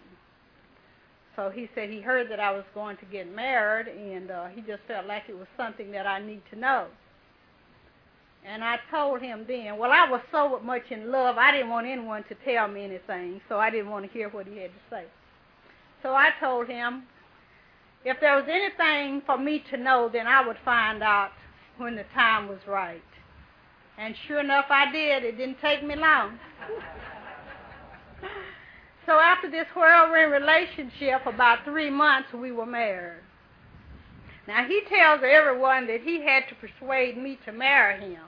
So 1.36 1.50
he 1.50 1.68
said 1.74 1.90
he 1.90 2.00
heard 2.00 2.30
that 2.30 2.40
I 2.40 2.52
was 2.52 2.64
going 2.72 2.96
to 2.96 3.04
get 3.04 3.30
married, 3.34 3.86
and 3.88 4.30
uh, 4.30 4.46
he 4.46 4.62
just 4.62 4.80
felt 4.88 5.04
like 5.04 5.24
it 5.28 5.36
was 5.36 5.48
something 5.58 5.90
that 5.92 6.06
I 6.06 6.24
need 6.24 6.40
to 6.54 6.58
know. 6.58 6.86
And 8.46 8.64
I 8.64 8.78
told 8.90 9.20
him 9.20 9.44
then, 9.46 9.76
well, 9.76 9.90
I 9.92 10.10
was 10.10 10.22
so 10.32 10.58
much 10.60 10.90
in 10.90 11.12
love, 11.12 11.36
I 11.36 11.52
didn't 11.52 11.68
want 11.68 11.86
anyone 11.86 12.24
to 12.24 12.34
tell 12.44 12.68
me 12.68 12.84
anything, 12.84 13.40
so 13.48 13.58
I 13.58 13.70
didn't 13.70 13.90
want 13.90 14.06
to 14.06 14.10
hear 14.10 14.30
what 14.30 14.46
he 14.46 14.56
had 14.56 14.70
to 14.70 14.80
say. 14.88 15.04
So 16.02 16.14
I 16.14 16.30
told 16.40 16.66
him, 16.66 17.02
if 18.04 18.18
there 18.20 18.36
was 18.36 18.46
anything 18.48 19.22
for 19.26 19.36
me 19.36 19.62
to 19.70 19.76
know, 19.76 20.08
then 20.10 20.26
I 20.26 20.46
would 20.46 20.56
find 20.64 21.02
out 21.02 21.32
when 21.76 21.96
the 21.96 22.04
time 22.14 22.48
was 22.48 22.60
right. 22.66 23.02
And 23.98 24.14
sure 24.26 24.40
enough, 24.40 24.64
I 24.70 24.90
did. 24.90 25.24
It 25.24 25.36
didn't 25.36 25.60
take 25.60 25.84
me 25.84 25.94
long. 25.94 26.38
so 29.06 29.12
after 29.12 29.50
this 29.50 29.66
whirlwind 29.76 30.32
relationship, 30.32 31.26
about 31.26 31.64
three 31.64 31.90
months, 31.90 32.32
we 32.32 32.52
were 32.52 32.64
married. 32.64 33.20
Now, 34.50 34.66
he 34.66 34.80
tells 34.88 35.20
everyone 35.22 35.86
that 35.86 36.00
he 36.00 36.22
had 36.22 36.42
to 36.48 36.56
persuade 36.56 37.16
me 37.16 37.38
to 37.44 37.52
marry 37.52 38.00
him. 38.00 38.24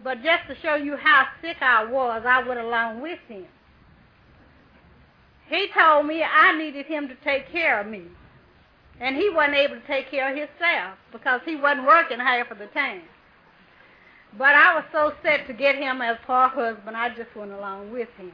But 0.00 0.22
just 0.22 0.46
to 0.46 0.54
show 0.62 0.76
you 0.76 0.96
how 0.96 1.26
sick 1.42 1.56
I 1.60 1.84
was, 1.84 2.22
I 2.24 2.46
went 2.46 2.60
along 2.60 3.00
with 3.00 3.18
him. 3.26 3.46
He 5.48 5.66
told 5.76 6.06
me 6.06 6.22
I 6.22 6.56
needed 6.56 6.86
him 6.86 7.08
to 7.08 7.16
take 7.24 7.50
care 7.50 7.80
of 7.80 7.88
me. 7.88 8.02
And 9.00 9.16
he 9.16 9.28
wasn't 9.28 9.56
able 9.56 9.74
to 9.74 9.86
take 9.88 10.08
care 10.08 10.30
of 10.30 10.36
himself 10.36 10.98
because 11.10 11.40
he 11.44 11.56
wasn't 11.56 11.88
working 11.88 12.20
half 12.20 12.52
of 12.52 12.58
the 12.60 12.66
time. 12.66 13.02
But 14.38 14.54
I 14.54 14.76
was 14.76 14.84
so 14.92 15.14
set 15.24 15.48
to 15.48 15.52
get 15.52 15.74
him 15.74 16.00
as 16.00 16.16
her 16.28 16.46
husband, 16.46 16.96
I 16.96 17.08
just 17.08 17.34
went 17.34 17.50
along 17.50 17.90
with 17.90 18.08
him. 18.16 18.30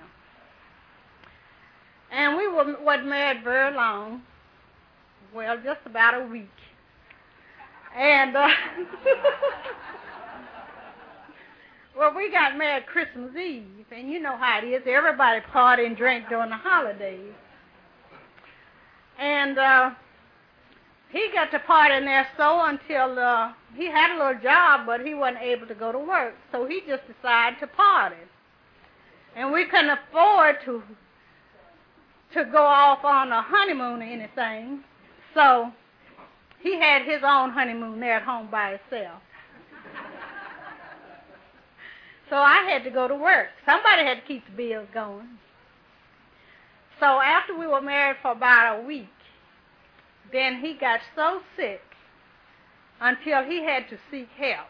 And 2.13 2.37
we 2.37 2.47
were, 2.47 2.77
wasn't 2.83 3.09
married 3.09 3.43
very 3.43 3.75
long. 3.75 4.21
Well, 5.35 5.57
just 5.65 5.81
about 5.87 6.21
a 6.21 6.27
week. 6.27 6.51
And 7.97 8.37
uh, 8.37 8.49
well, 11.99 12.15
we 12.15 12.31
got 12.31 12.57
married 12.57 12.87
Christmas 12.87 13.35
Eve, 13.37 13.87
and 13.91 14.11
you 14.11 14.21
know 14.21 14.37
how 14.37 14.59
it 14.59 14.65
is. 14.65 14.83
Everybody 14.87 15.41
party 15.53 15.87
and 15.87 15.97
drink 15.97 16.29
during 16.29 16.51
the 16.51 16.57
holidays. 16.57 17.35
And 19.19 19.59
uh, 19.59 19.91
he 21.11 21.29
got 21.35 21.51
to 21.51 21.59
party 21.59 21.97
in 21.97 22.05
there 22.05 22.27
so 22.37 22.65
until 22.65 23.19
uh, 23.19 23.53
he 23.75 23.87
had 23.87 24.15
a 24.15 24.19
little 24.19 24.43
job, 24.43 24.87
but 24.87 25.05
he 25.05 25.15
wasn't 25.15 25.43
able 25.43 25.67
to 25.67 25.75
go 25.75 25.93
to 25.93 25.99
work. 25.99 26.35
So 26.53 26.67
he 26.67 26.81
just 26.87 27.03
decided 27.07 27.59
to 27.61 27.67
party. 27.67 28.17
And 29.37 29.53
we 29.53 29.65
couldn't 29.67 29.91
afford 29.91 30.57
to 30.65 30.83
to 32.33 32.45
go 32.45 32.63
off 32.63 33.05
on 33.05 33.33
a 33.33 33.43
honeymoon 33.43 34.01
or 34.01 34.05
anything. 34.05 34.85
So 35.35 35.73
he 36.63 36.79
had 36.79 37.03
his 37.03 37.23
own 37.25 37.51
honeymoon 37.51 38.01
there 38.01 38.17
at 38.17 38.23
home 38.23 38.49
by 38.51 38.79
himself. 38.91 39.23
so 42.29 42.37
I 42.37 42.69
had 42.71 42.85
to 42.85 42.91
go 42.91 43.09
to 43.09 43.15
work. 43.15 43.49
Somebody 43.65 44.05
had 44.05 44.17
to 44.17 44.27
keep 44.27 44.45
the 44.47 44.53
bills 44.53 44.89
going. 44.93 45.29
So 46.99 47.07
after 47.07 47.59
we 47.59 47.67
were 47.67 47.81
married 47.81 48.19
for 48.21 48.33
about 48.33 48.81
a 48.81 48.87
week, 48.87 49.09
then 50.33 50.61
he 50.61 50.75
got 50.75 51.01
so 51.17 51.41
sick 51.57 51.81
until 53.01 53.43
he 53.45 53.65
had 53.65 53.89
to 53.89 53.99
seek 54.11 54.29
help. 54.37 54.67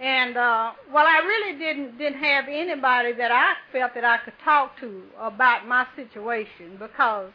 And 0.00 0.36
uh, 0.36 0.72
well, 0.92 1.06
I 1.06 1.18
really 1.24 1.58
didn't 1.58 1.96
didn't 1.96 2.18
have 2.18 2.46
anybody 2.48 3.12
that 3.14 3.32
I 3.32 3.54
felt 3.72 3.94
that 3.94 4.04
I 4.04 4.18
could 4.18 4.34
talk 4.44 4.78
to 4.80 5.02
about 5.18 5.66
my 5.66 5.86
situation 5.96 6.76
because 6.78 7.30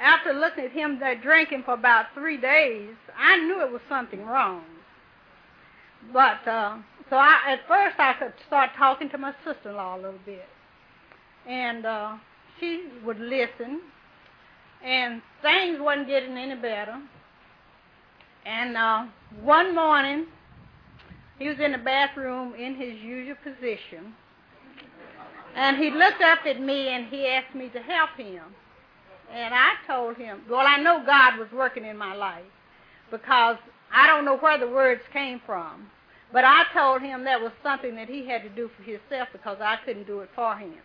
after 0.00 0.32
looking 0.32 0.64
at 0.64 0.72
him 0.72 0.98
there 0.98 1.20
drinking 1.20 1.62
for 1.64 1.74
about 1.74 2.06
three 2.14 2.36
days, 2.40 2.94
I 3.16 3.36
knew 3.38 3.60
it 3.62 3.70
was 3.70 3.82
something 3.88 4.24
wrong. 4.24 4.64
But 6.12 6.46
uh, 6.48 6.78
so 7.08 7.16
I, 7.16 7.38
at 7.52 7.60
first 7.68 7.96
I 7.98 8.14
could 8.14 8.32
start 8.46 8.70
talking 8.76 9.08
to 9.10 9.18
my 9.18 9.34
sister-in-law 9.44 9.96
a 9.96 10.00
little 10.00 10.20
bit, 10.24 10.48
and 11.46 11.86
uh, 11.86 12.16
she 12.58 12.88
would 13.04 13.20
listen. 13.20 13.80
And 14.84 15.22
things 15.42 15.78
wasn't 15.80 16.08
getting 16.08 16.36
any 16.36 16.56
better. 16.56 17.00
And 18.44 18.76
uh, 18.76 19.04
one 19.40 19.74
morning, 19.76 20.26
he 21.38 21.48
was 21.48 21.58
in 21.60 21.70
the 21.70 21.78
bathroom 21.78 22.54
in 22.56 22.74
his 22.74 22.94
usual 23.00 23.36
position, 23.44 24.14
and 25.54 25.76
he 25.76 25.90
looked 25.90 26.22
up 26.22 26.40
at 26.46 26.60
me 26.60 26.88
and 26.88 27.06
he 27.06 27.28
asked 27.28 27.54
me 27.54 27.68
to 27.68 27.78
help 27.78 28.10
him. 28.16 28.42
And 29.32 29.54
I 29.54 29.74
told 29.86 30.16
him, 30.16 30.42
well, 30.48 30.66
I 30.66 30.76
know 30.76 31.02
God 31.04 31.38
was 31.38 31.50
working 31.52 31.84
in 31.84 31.96
my 31.96 32.14
life 32.14 32.44
because 33.10 33.56
I 33.92 34.06
don't 34.06 34.24
know 34.24 34.36
where 34.36 34.58
the 34.58 34.68
words 34.68 35.02
came 35.12 35.40
from. 35.44 35.90
But 36.32 36.44
I 36.44 36.64
told 36.72 37.02
him 37.02 37.24
that 37.24 37.40
was 37.40 37.52
something 37.62 37.94
that 37.96 38.08
he 38.08 38.26
had 38.26 38.42
to 38.42 38.48
do 38.48 38.70
for 38.76 38.82
himself 38.82 39.28
because 39.32 39.58
I 39.60 39.76
couldn't 39.84 40.06
do 40.06 40.20
it 40.20 40.30
for 40.34 40.56
him. 40.56 40.80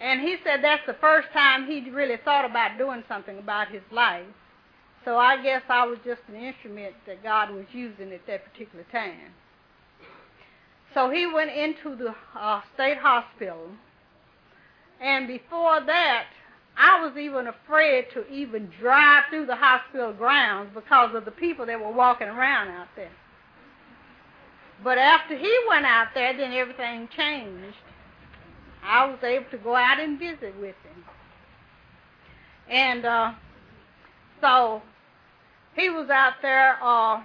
And 0.00 0.20
he 0.20 0.36
said 0.44 0.62
that's 0.62 0.86
the 0.86 0.94
first 0.94 1.28
time 1.32 1.66
he 1.66 1.88
really 1.90 2.16
thought 2.24 2.44
about 2.44 2.78
doing 2.78 3.02
something 3.08 3.38
about 3.38 3.68
his 3.68 3.82
life. 3.90 4.26
So 5.04 5.16
I 5.16 5.40
guess 5.42 5.62
I 5.68 5.86
was 5.86 5.98
just 6.04 6.22
an 6.28 6.36
instrument 6.36 6.94
that 7.06 7.22
God 7.22 7.50
was 7.50 7.64
using 7.72 8.12
at 8.12 8.26
that 8.26 8.52
particular 8.52 8.84
time. 8.92 9.32
So 10.94 11.10
he 11.10 11.26
went 11.26 11.50
into 11.50 11.96
the 11.96 12.14
uh, 12.36 12.60
state 12.74 12.98
hospital. 12.98 13.68
And 15.00 15.28
before 15.28 15.80
that, 15.86 16.26
I 16.78 17.04
was 17.04 17.16
even 17.18 17.48
afraid 17.48 18.06
to 18.14 18.26
even 18.28 18.70
drive 18.80 19.24
through 19.30 19.46
the 19.46 19.56
hospital 19.56 20.12
grounds 20.12 20.70
because 20.74 21.14
of 21.14 21.24
the 21.24 21.32
people 21.32 21.66
that 21.66 21.80
were 21.80 21.90
walking 21.90 22.28
around 22.28 22.68
out 22.68 22.86
there. 22.94 23.10
But 24.84 24.96
after 24.96 25.36
he 25.36 25.58
went 25.68 25.86
out 25.86 26.08
there, 26.14 26.36
then 26.36 26.52
everything 26.52 27.08
changed. 27.16 27.76
I 28.84 29.06
was 29.06 29.18
able 29.24 29.50
to 29.50 29.58
go 29.58 29.74
out 29.74 29.98
and 29.98 30.20
visit 30.20 30.54
with 30.60 30.76
him. 30.84 31.04
And 32.70 33.04
uh, 33.04 33.32
so 34.40 34.82
he 35.74 35.90
was 35.90 36.08
out 36.10 36.34
there 36.42 36.78
uh, 36.80 37.22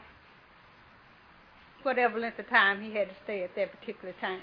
whatever 1.84 2.20
length 2.20 2.40
of 2.40 2.50
time 2.50 2.82
he 2.82 2.96
had 2.96 3.10
to 3.10 3.16
stay 3.24 3.44
at 3.44 3.56
that 3.56 3.80
particular 3.80 4.16
time. 4.20 4.42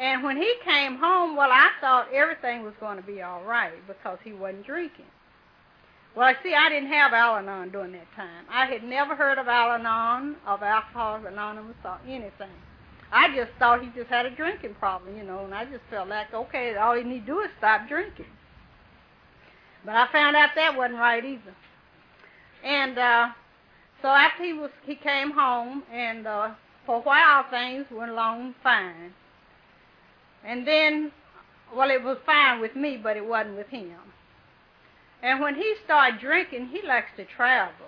And 0.00 0.24
when 0.24 0.36
he 0.36 0.52
came 0.64 0.96
home, 0.96 1.36
well, 1.36 1.50
I 1.50 1.70
thought 1.80 2.12
everything 2.12 2.62
was 2.62 2.74
going 2.80 2.96
to 2.96 3.02
be 3.02 3.22
all 3.22 3.44
right 3.44 3.74
because 3.86 4.18
he 4.24 4.32
wasn't 4.32 4.66
drinking. 4.66 5.06
Well, 6.16 6.32
see, 6.42 6.54
I 6.54 6.68
didn't 6.68 6.90
have 6.90 7.12
Al-Anon 7.12 7.70
during 7.70 7.92
that 7.92 8.06
time. 8.14 8.44
I 8.48 8.66
had 8.66 8.84
never 8.84 9.16
heard 9.16 9.38
of 9.38 9.48
Al-Anon, 9.48 10.36
of 10.46 10.62
Alcoholics 10.62 11.26
Anonymous, 11.28 11.76
or 11.84 11.98
anything. 12.06 12.50
I 13.12 13.34
just 13.34 13.50
thought 13.58 13.82
he 13.82 13.90
just 13.96 14.08
had 14.08 14.26
a 14.26 14.30
drinking 14.34 14.74
problem, 14.74 15.16
you 15.16 15.24
know, 15.24 15.44
and 15.44 15.54
I 15.54 15.64
just 15.64 15.82
felt 15.90 16.08
like, 16.08 16.32
okay, 16.32 16.76
all 16.76 16.96
he 16.96 17.02
need 17.02 17.20
to 17.20 17.26
do 17.26 17.40
is 17.40 17.50
stop 17.58 17.88
drinking. 17.88 18.26
But 19.84 19.96
I 19.96 20.10
found 20.10 20.36
out 20.36 20.50
that 20.56 20.76
wasn't 20.76 20.98
right 20.98 21.24
either. 21.24 21.54
And 22.64 22.98
uh, 22.98 23.28
so 24.02 24.08
after 24.08 24.44
he 24.44 24.52
was, 24.52 24.70
he 24.86 24.94
came 24.94 25.32
home, 25.32 25.82
and 25.92 26.26
uh, 26.26 26.50
for 26.86 26.96
a 26.96 27.00
while 27.00 27.44
things 27.50 27.86
went 27.90 28.10
along 28.10 28.54
fine. 28.62 29.12
And 30.46 30.66
then, 30.66 31.12
well, 31.74 31.90
it 31.90 32.02
was 32.02 32.18
fine 32.26 32.60
with 32.60 32.76
me, 32.76 32.98
but 33.02 33.16
it 33.16 33.24
wasn't 33.24 33.56
with 33.56 33.68
him. 33.68 33.96
And 35.22 35.40
when 35.40 35.54
he 35.54 35.74
started 35.84 36.20
drinking, 36.20 36.68
he 36.68 36.86
likes 36.86 37.10
to 37.16 37.24
travel. 37.24 37.86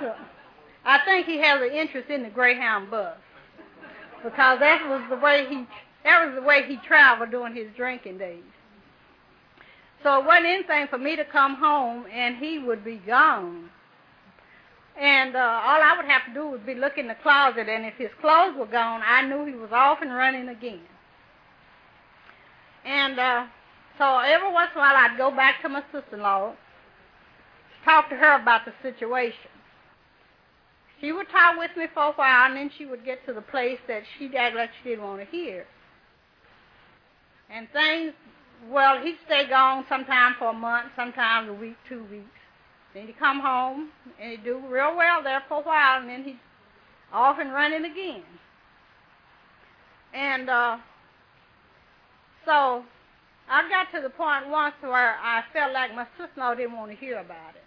So, 0.00 0.14
I 0.84 0.98
think 1.04 1.26
he 1.26 1.38
has 1.38 1.60
an 1.60 1.70
interest 1.70 2.10
in 2.10 2.22
the 2.22 2.30
Greyhound 2.30 2.90
bus 2.90 3.16
because 4.22 4.58
that 4.60 4.88
was 4.88 5.02
the 5.08 5.16
way 5.16 5.46
he 5.48 5.66
that 6.04 6.24
was 6.24 6.34
the 6.34 6.42
way 6.42 6.64
he 6.66 6.76
traveled 6.76 7.30
during 7.30 7.54
his 7.54 7.68
drinking 7.76 8.18
days. 8.18 8.42
So 10.02 10.20
it 10.20 10.26
wasn't 10.26 10.46
anything 10.46 10.86
for 10.88 10.98
me 10.98 11.16
to 11.16 11.24
come 11.24 11.56
home 11.56 12.06
and 12.12 12.36
he 12.36 12.58
would 12.58 12.84
be 12.84 12.96
gone. 12.96 13.70
And 15.00 15.36
uh, 15.36 15.38
all 15.38 15.80
I 15.80 15.94
would 15.96 16.06
have 16.06 16.26
to 16.26 16.34
do 16.34 16.48
would 16.50 16.66
be 16.66 16.74
look 16.74 16.98
in 16.98 17.06
the 17.06 17.14
closet, 17.14 17.68
and 17.68 17.86
if 17.86 17.94
his 17.94 18.10
clothes 18.20 18.56
were 18.58 18.66
gone, 18.66 19.00
I 19.06 19.22
knew 19.26 19.44
he 19.44 19.54
was 19.54 19.70
off 19.72 20.02
and 20.02 20.12
running 20.12 20.48
again. 20.48 20.80
And 22.84 23.18
uh, 23.18 23.46
so 23.96 24.18
every 24.18 24.52
once 24.52 24.70
in 24.74 24.78
a 24.78 24.80
while, 24.80 24.96
I'd 24.96 25.16
go 25.16 25.30
back 25.30 25.62
to 25.62 25.68
my 25.68 25.82
sister-in-law, 25.92 26.54
talk 27.84 28.08
to 28.10 28.16
her 28.16 28.40
about 28.40 28.64
the 28.64 28.72
situation. 28.82 29.50
She 31.00 31.12
would 31.12 31.28
talk 31.28 31.56
with 31.58 31.70
me 31.76 31.86
for 31.94 32.02
a 32.02 32.12
while, 32.12 32.48
and 32.48 32.56
then 32.56 32.70
she 32.76 32.84
would 32.84 33.04
get 33.04 33.24
to 33.26 33.32
the 33.32 33.42
place 33.42 33.78
that 33.86 34.02
she'd 34.18 34.34
act 34.34 34.56
like 34.56 34.70
she 34.82 34.90
didn't 34.90 35.04
want 35.04 35.20
to 35.20 35.26
hear. 35.26 35.64
And 37.50 37.68
things, 37.72 38.14
well, 38.68 39.00
he'd 39.00 39.18
stay 39.26 39.48
gone 39.48 39.84
sometime 39.88 40.34
for 40.40 40.48
a 40.48 40.52
month, 40.52 40.86
sometimes 40.96 41.48
a 41.48 41.54
week, 41.54 41.76
two 41.88 42.02
weeks. 42.10 42.37
Then 42.94 43.06
he'd 43.06 43.18
come 43.18 43.40
home, 43.40 43.90
and 44.20 44.30
he'd 44.30 44.44
do 44.44 44.60
real 44.68 44.96
well 44.96 45.22
there 45.22 45.42
for 45.48 45.60
a 45.60 45.62
while, 45.62 46.00
and 46.00 46.08
then 46.08 46.24
he'd 46.24 46.38
off 47.12 47.38
and 47.38 47.52
running 47.52 47.84
again. 47.84 48.22
And 50.14 50.48
uh, 50.48 50.78
so 52.44 52.84
I 53.48 53.68
got 53.68 53.90
to 53.96 54.02
the 54.02 54.10
point 54.10 54.48
once 54.48 54.74
where 54.80 55.16
I 55.22 55.42
felt 55.52 55.72
like 55.72 55.94
my 55.94 56.06
sister-in-law 56.18 56.54
didn't 56.54 56.76
want 56.76 56.90
to 56.90 56.96
hear 56.96 57.18
about 57.18 57.54
it. 57.54 57.64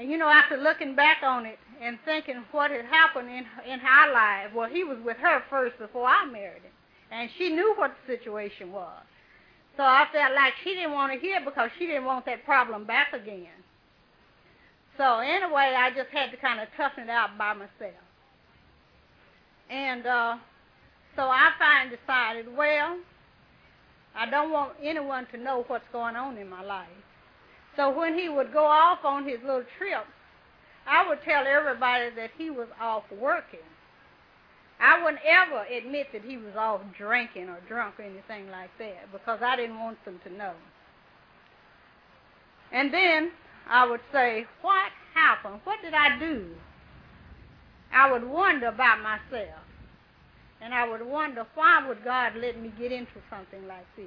And 0.00 0.10
you 0.10 0.16
know, 0.16 0.28
after 0.28 0.56
looking 0.56 0.94
back 0.94 1.18
on 1.22 1.44
it 1.46 1.58
and 1.80 1.98
thinking 2.04 2.44
what 2.52 2.70
had 2.70 2.84
happened 2.86 3.28
in 3.28 3.44
in 3.70 3.80
our 3.80 4.12
life, 4.12 4.54
well, 4.54 4.68
he 4.68 4.84
was 4.84 4.98
with 5.04 5.16
her 5.18 5.42
first 5.50 5.78
before 5.78 6.06
I 6.06 6.24
married 6.24 6.62
him, 6.62 6.72
and 7.10 7.28
she 7.36 7.50
knew 7.50 7.74
what 7.76 7.92
the 8.06 8.16
situation 8.16 8.72
was. 8.72 9.02
So 9.76 9.82
I 9.82 10.06
felt 10.12 10.34
like 10.34 10.54
she 10.62 10.74
didn't 10.74 10.92
want 10.92 11.12
to 11.12 11.18
hear 11.18 11.40
because 11.44 11.70
she 11.78 11.86
didn't 11.86 12.04
want 12.04 12.26
that 12.26 12.44
problem 12.44 12.84
back 12.84 13.12
again. 13.12 13.48
So 15.00 15.20
anyway, 15.20 15.74
I 15.78 15.88
just 15.96 16.10
had 16.12 16.30
to 16.30 16.36
kind 16.36 16.60
of 16.60 16.68
toughen 16.76 17.04
it 17.04 17.08
out 17.08 17.38
by 17.38 17.54
myself. 17.54 18.04
And 19.70 20.06
uh, 20.06 20.36
so 21.16 21.22
I 21.22 21.52
finally 21.58 21.96
decided, 21.96 22.54
well, 22.54 22.98
I 24.14 24.28
don't 24.28 24.52
want 24.52 24.72
anyone 24.82 25.26
to 25.32 25.38
know 25.38 25.64
what's 25.68 25.88
going 25.90 26.16
on 26.16 26.36
in 26.36 26.50
my 26.50 26.62
life. 26.62 26.88
So 27.76 27.88
when 27.96 28.18
he 28.18 28.28
would 28.28 28.52
go 28.52 28.66
off 28.66 28.98
on 29.02 29.26
his 29.26 29.38
little 29.40 29.64
trips, 29.78 30.12
I 30.86 31.08
would 31.08 31.22
tell 31.24 31.46
everybody 31.46 32.10
that 32.16 32.32
he 32.36 32.50
was 32.50 32.68
off 32.78 33.04
working. 33.18 33.60
I 34.78 35.02
wouldn't 35.02 35.22
ever 35.24 35.64
admit 35.78 36.08
that 36.12 36.24
he 36.24 36.36
was 36.36 36.54
off 36.58 36.82
drinking 36.98 37.48
or 37.48 37.60
drunk 37.66 37.94
or 37.98 38.02
anything 38.02 38.50
like 38.50 38.70
that 38.78 39.10
because 39.12 39.38
I 39.42 39.56
didn't 39.56 39.78
want 39.78 40.04
them 40.04 40.20
to 40.24 40.30
know. 40.30 40.52
And 42.70 42.92
then 42.92 43.30
I 43.68 43.88
would 43.88 44.00
say, 44.12 44.46
What 44.62 44.90
happened? 45.14 45.60
What 45.64 45.82
did 45.82 45.94
I 45.94 46.18
do? 46.18 46.46
I 47.92 48.10
would 48.10 48.24
wonder 48.24 48.68
about 48.68 49.00
myself. 49.02 49.60
And 50.60 50.74
I 50.74 50.86
would 50.88 51.04
wonder, 51.04 51.46
why 51.54 51.86
would 51.88 52.04
God 52.04 52.34
let 52.36 52.60
me 52.60 52.72
get 52.78 52.92
into 52.92 53.18
something 53.30 53.66
like 53.66 53.86
this? 53.96 54.06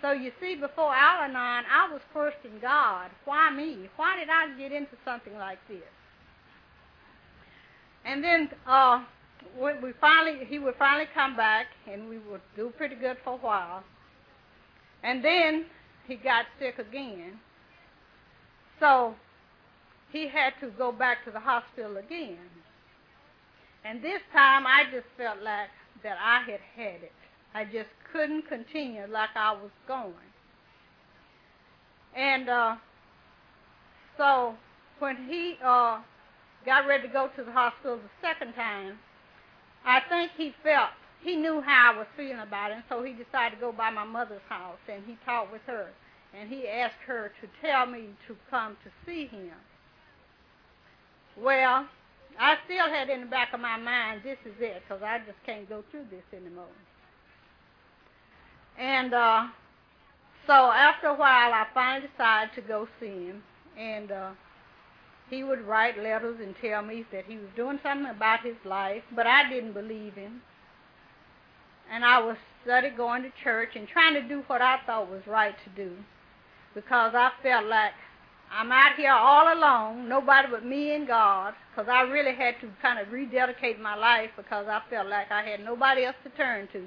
So 0.00 0.12
you 0.12 0.32
see, 0.40 0.54
before 0.54 0.94
Al 0.94 1.24
Anon, 1.24 1.64
I 1.70 1.92
was 1.92 2.00
questioning 2.12 2.58
God. 2.62 3.10
Why 3.26 3.50
me? 3.50 3.90
Why 3.96 4.18
did 4.18 4.28
I 4.30 4.56
get 4.58 4.72
into 4.72 4.96
something 5.04 5.36
like 5.36 5.58
this? 5.68 5.82
And 8.06 8.24
then 8.24 8.48
uh, 8.66 9.04
when 9.58 9.82
we 9.82 9.92
finally, 10.00 10.46
he 10.46 10.58
would 10.58 10.74
finally 10.78 11.06
come 11.12 11.36
back, 11.36 11.66
and 11.90 12.08
we 12.08 12.18
would 12.18 12.40
do 12.56 12.72
pretty 12.78 12.94
good 12.94 13.18
for 13.22 13.34
a 13.34 13.36
while. 13.36 13.84
And 15.02 15.22
then 15.22 15.66
he 16.08 16.16
got 16.16 16.46
sick 16.58 16.78
again. 16.78 17.38
So 18.80 19.14
he 20.10 20.26
had 20.26 20.54
to 20.60 20.70
go 20.76 20.90
back 20.90 21.24
to 21.26 21.30
the 21.30 21.40
hospital 21.40 21.98
again. 21.98 22.38
And 23.84 24.02
this 24.02 24.20
time 24.32 24.66
I 24.66 24.84
just 24.90 25.06
felt 25.16 25.42
like 25.42 25.68
that 26.02 26.16
I 26.20 26.40
had 26.50 26.60
had 26.74 27.02
it. 27.02 27.12
I 27.54 27.64
just 27.64 27.88
couldn't 28.12 28.48
continue 28.48 29.06
like 29.10 29.30
I 29.36 29.52
was 29.52 29.70
going. 29.86 30.14
And 32.16 32.48
uh, 32.48 32.76
so 34.16 34.54
when 34.98 35.16
he 35.28 35.56
uh, 35.64 36.00
got 36.66 36.86
ready 36.86 37.06
to 37.06 37.12
go 37.12 37.28
to 37.36 37.44
the 37.44 37.52
hospital 37.52 37.96
the 37.96 38.28
second 38.28 38.54
time, 38.54 38.98
I 39.84 40.00
think 40.08 40.32
he 40.36 40.52
felt, 40.62 40.90
he 41.22 41.36
knew 41.36 41.60
how 41.60 41.92
I 41.94 41.98
was 41.98 42.06
feeling 42.16 42.40
about 42.40 42.70
it, 42.70 42.74
and 42.74 42.84
so 42.88 43.02
he 43.02 43.12
decided 43.12 43.56
to 43.56 43.60
go 43.60 43.72
by 43.72 43.90
my 43.90 44.04
mother's 44.04 44.42
house, 44.48 44.78
and 44.88 45.02
he 45.06 45.16
talked 45.24 45.52
with 45.52 45.62
her 45.66 45.88
and 46.38 46.48
he 46.48 46.68
asked 46.68 47.02
her 47.06 47.32
to 47.40 47.48
tell 47.66 47.86
me 47.86 48.08
to 48.28 48.36
come 48.50 48.76
to 48.84 48.90
see 49.04 49.26
him. 49.26 49.52
Well, 51.36 51.86
I 52.38 52.56
still 52.64 52.88
had 52.88 53.08
in 53.08 53.20
the 53.20 53.26
back 53.26 53.52
of 53.52 53.60
my 53.60 53.76
mind, 53.76 54.22
this 54.22 54.38
is 54.44 54.54
it, 54.60 54.82
because 54.86 55.02
I 55.02 55.18
just 55.18 55.38
can't 55.44 55.68
go 55.68 55.82
through 55.90 56.06
this 56.10 56.22
anymore. 56.32 56.66
And 58.78 59.12
uh, 59.12 59.46
so 60.46 60.52
after 60.52 61.08
a 61.08 61.14
while, 61.14 61.52
I 61.52 61.66
finally 61.74 62.08
decided 62.08 62.54
to 62.54 62.62
go 62.62 62.88
see 63.00 63.26
him, 63.26 63.42
and 63.76 64.12
uh, 64.12 64.30
he 65.28 65.42
would 65.44 65.62
write 65.62 65.98
letters 65.98 66.38
and 66.40 66.54
tell 66.60 66.82
me 66.82 67.04
that 67.12 67.24
he 67.26 67.36
was 67.36 67.48
doing 67.56 67.78
something 67.82 68.10
about 68.10 68.44
his 68.44 68.56
life, 68.64 69.02
but 69.14 69.26
I 69.26 69.48
didn't 69.48 69.72
believe 69.72 70.14
him. 70.14 70.42
And 71.92 72.04
I 72.04 72.20
was 72.20 72.36
studying 72.62 72.96
going 72.96 73.22
to 73.24 73.32
church 73.42 73.70
and 73.74 73.88
trying 73.88 74.14
to 74.14 74.22
do 74.22 74.44
what 74.46 74.62
I 74.62 74.78
thought 74.86 75.10
was 75.10 75.26
right 75.26 75.56
to 75.64 75.70
do 75.70 75.96
because 76.74 77.12
I 77.14 77.30
felt 77.42 77.66
like 77.66 77.92
I'm 78.52 78.72
out 78.72 78.96
here 78.96 79.12
all 79.12 79.52
alone, 79.52 80.08
nobody 80.08 80.48
but 80.50 80.64
me 80.64 80.94
and 80.94 81.06
God, 81.06 81.54
because 81.70 81.88
I 81.88 82.02
really 82.02 82.34
had 82.34 82.60
to 82.60 82.68
kind 82.82 82.98
of 82.98 83.12
rededicate 83.12 83.80
my 83.80 83.96
life 83.96 84.30
because 84.36 84.66
I 84.68 84.80
felt 84.90 85.08
like 85.08 85.30
I 85.30 85.42
had 85.42 85.64
nobody 85.64 86.04
else 86.04 86.16
to 86.24 86.30
turn 86.30 86.68
to. 86.72 86.86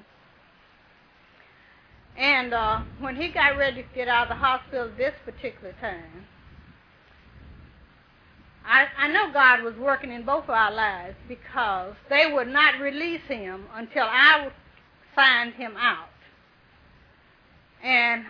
And 2.18 2.54
uh, 2.54 2.82
when 3.00 3.16
he 3.16 3.30
got 3.30 3.58
ready 3.58 3.84
to 3.84 3.90
get 3.96 4.08
out 4.08 4.24
of 4.24 4.30
the 4.30 4.36
hospital 4.36 4.92
this 4.98 5.14
particular 5.26 5.74
time, 5.80 6.26
I, 8.66 8.88
I 8.98 9.08
know 9.08 9.32
God 9.34 9.64
was 9.64 9.76
working 9.76 10.12
in 10.12 10.26
both 10.26 10.46
of 10.46 10.52
our 10.52 10.72
lives 10.72 11.16
because 11.28 11.94
they 12.10 12.32
would 12.32 12.48
not 12.48 12.80
release 12.80 13.24
him 13.28 13.66
until 13.74 14.06
I 14.06 14.50
signed 15.16 15.54
him 15.54 15.76
out. 15.78 16.10
And 17.84 18.26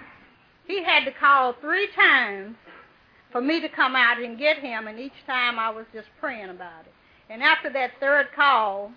he 0.67 0.83
had 0.83 1.05
to 1.05 1.11
call 1.11 1.55
three 1.61 1.87
times 1.95 2.55
for 3.31 3.41
me 3.41 3.59
to 3.61 3.69
come 3.69 3.95
out 3.95 4.21
and 4.21 4.37
get 4.37 4.59
him, 4.59 4.87
and 4.87 4.99
each 4.99 5.25
time 5.25 5.59
I 5.59 5.69
was 5.69 5.85
just 5.93 6.07
praying 6.19 6.49
about 6.49 6.85
it. 6.85 6.93
And 7.29 7.41
after 7.41 7.69
that 7.71 7.91
third 7.99 8.27
call, 8.35 8.91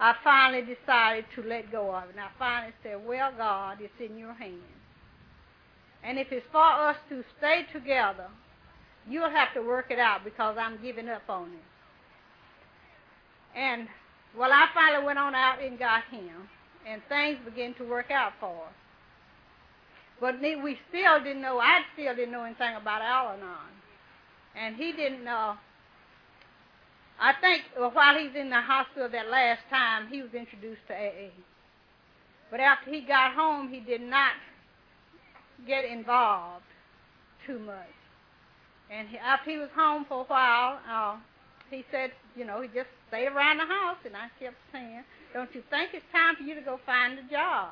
I 0.00 0.14
finally 0.24 0.62
decided 0.62 1.26
to 1.34 1.42
let 1.42 1.70
go 1.70 1.94
of 1.94 2.04
it. 2.04 2.10
And 2.12 2.20
I 2.20 2.28
finally 2.38 2.72
said, 2.82 3.06
Well, 3.06 3.32
God, 3.36 3.78
it's 3.80 3.92
in 4.00 4.18
your 4.18 4.34
hands. 4.34 4.62
And 6.04 6.18
if 6.18 6.28
it's 6.30 6.46
for 6.50 6.64
us 6.64 6.96
to 7.08 7.22
stay 7.38 7.66
together, 7.72 8.26
you'll 9.08 9.30
have 9.30 9.54
to 9.54 9.60
work 9.60 9.86
it 9.90 9.98
out 9.98 10.24
because 10.24 10.56
I'm 10.58 10.80
giving 10.82 11.08
up 11.08 11.22
on 11.28 11.48
it. 11.48 13.58
And, 13.58 13.86
well, 14.36 14.50
I 14.52 14.66
finally 14.74 15.04
went 15.04 15.18
on 15.18 15.34
out 15.34 15.62
and 15.62 15.78
got 15.78 16.04
him, 16.10 16.48
and 16.88 17.02
things 17.08 17.38
began 17.44 17.74
to 17.74 17.84
work 17.84 18.10
out 18.10 18.32
for 18.40 18.48
us. 18.48 18.81
But 20.22 20.40
we 20.40 20.78
still 20.88 21.18
didn't 21.18 21.42
know, 21.42 21.58
I 21.58 21.80
still 21.94 22.14
didn't 22.14 22.30
know 22.30 22.44
anything 22.44 22.76
about 22.80 23.02
Al 23.02 23.34
Anon. 23.34 23.74
And 24.54 24.76
he 24.76 24.92
didn't 24.92 25.24
know. 25.24 25.54
I 27.20 27.32
think 27.40 27.62
while 27.76 28.16
he's 28.16 28.30
in 28.36 28.48
the 28.48 28.60
hospital 28.60 29.08
that 29.10 29.28
last 29.28 29.62
time, 29.68 30.06
he 30.06 30.22
was 30.22 30.30
introduced 30.32 30.82
to 30.86 30.94
AA. 30.94 31.34
But 32.52 32.60
after 32.60 32.92
he 32.92 33.00
got 33.00 33.34
home, 33.34 33.68
he 33.68 33.80
did 33.80 34.00
not 34.00 34.34
get 35.66 35.84
involved 35.84 36.70
too 37.44 37.58
much. 37.58 37.90
And 38.92 39.08
he, 39.08 39.18
after 39.18 39.50
he 39.50 39.58
was 39.58 39.70
home 39.74 40.06
for 40.08 40.20
a 40.20 40.24
while, 40.24 40.78
uh, 40.88 41.16
he 41.68 41.84
said, 41.90 42.12
you 42.36 42.44
know, 42.44 42.60
he 42.60 42.68
just 42.68 42.90
stayed 43.08 43.26
around 43.26 43.56
the 43.56 43.66
house. 43.66 43.98
And 44.04 44.14
I 44.14 44.28
kept 44.38 44.54
saying, 44.70 45.02
don't 45.34 45.52
you 45.52 45.64
think 45.68 45.90
it's 45.94 46.06
time 46.12 46.36
for 46.36 46.44
you 46.44 46.54
to 46.54 46.60
go 46.60 46.78
find 46.86 47.18
a 47.18 47.22
job? 47.28 47.70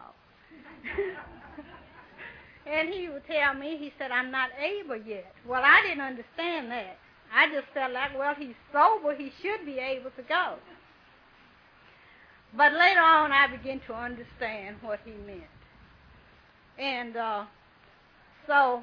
And 2.67 2.89
he 2.91 3.09
would 3.09 3.27
tell 3.27 3.55
me, 3.55 3.77
he 3.79 3.93
said, 3.99 4.11
I'm 4.11 4.31
not 4.31 4.51
able 4.59 4.97
yet. 4.97 5.33
Well, 5.47 5.63
I 5.65 5.83
didn't 5.83 6.03
understand 6.03 6.71
that. 6.71 6.99
I 7.35 7.49
just 7.53 7.69
felt 7.75 7.93
like, 7.93 8.19
well, 8.19 8.35
he's 8.39 8.55
sober, 8.73 9.15
he 9.15 9.33
should 9.43 9.67
be 9.67 9.79
able 9.79 10.11
to 10.11 10.23
go. 10.23 10.57
But 12.57 12.73
later 12.73 13.01
on, 13.01 13.33
I 13.33 13.47
began 13.49 13.81
to 13.87 13.95
understand 13.95 14.77
what 14.83 15.01
he 15.05 15.13
meant. 15.27 15.43
And 16.79 17.17
uh, 17.17 17.45
so 18.47 18.83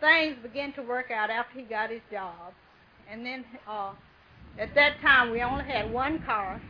things 0.00 0.36
began 0.42 0.72
to 0.74 0.82
work 0.82 1.10
out 1.10 1.30
after 1.30 1.58
he 1.60 1.66
got 1.66 1.90
his 1.90 2.02
job. 2.10 2.52
And 3.10 3.26
then 3.26 3.44
uh, 3.68 3.92
At 4.58 4.74
that 4.74 5.00
time, 5.02 5.30
we 5.30 5.42
only 5.42 5.64
had 5.64 5.92
one 5.92 6.20
car. 6.20 6.60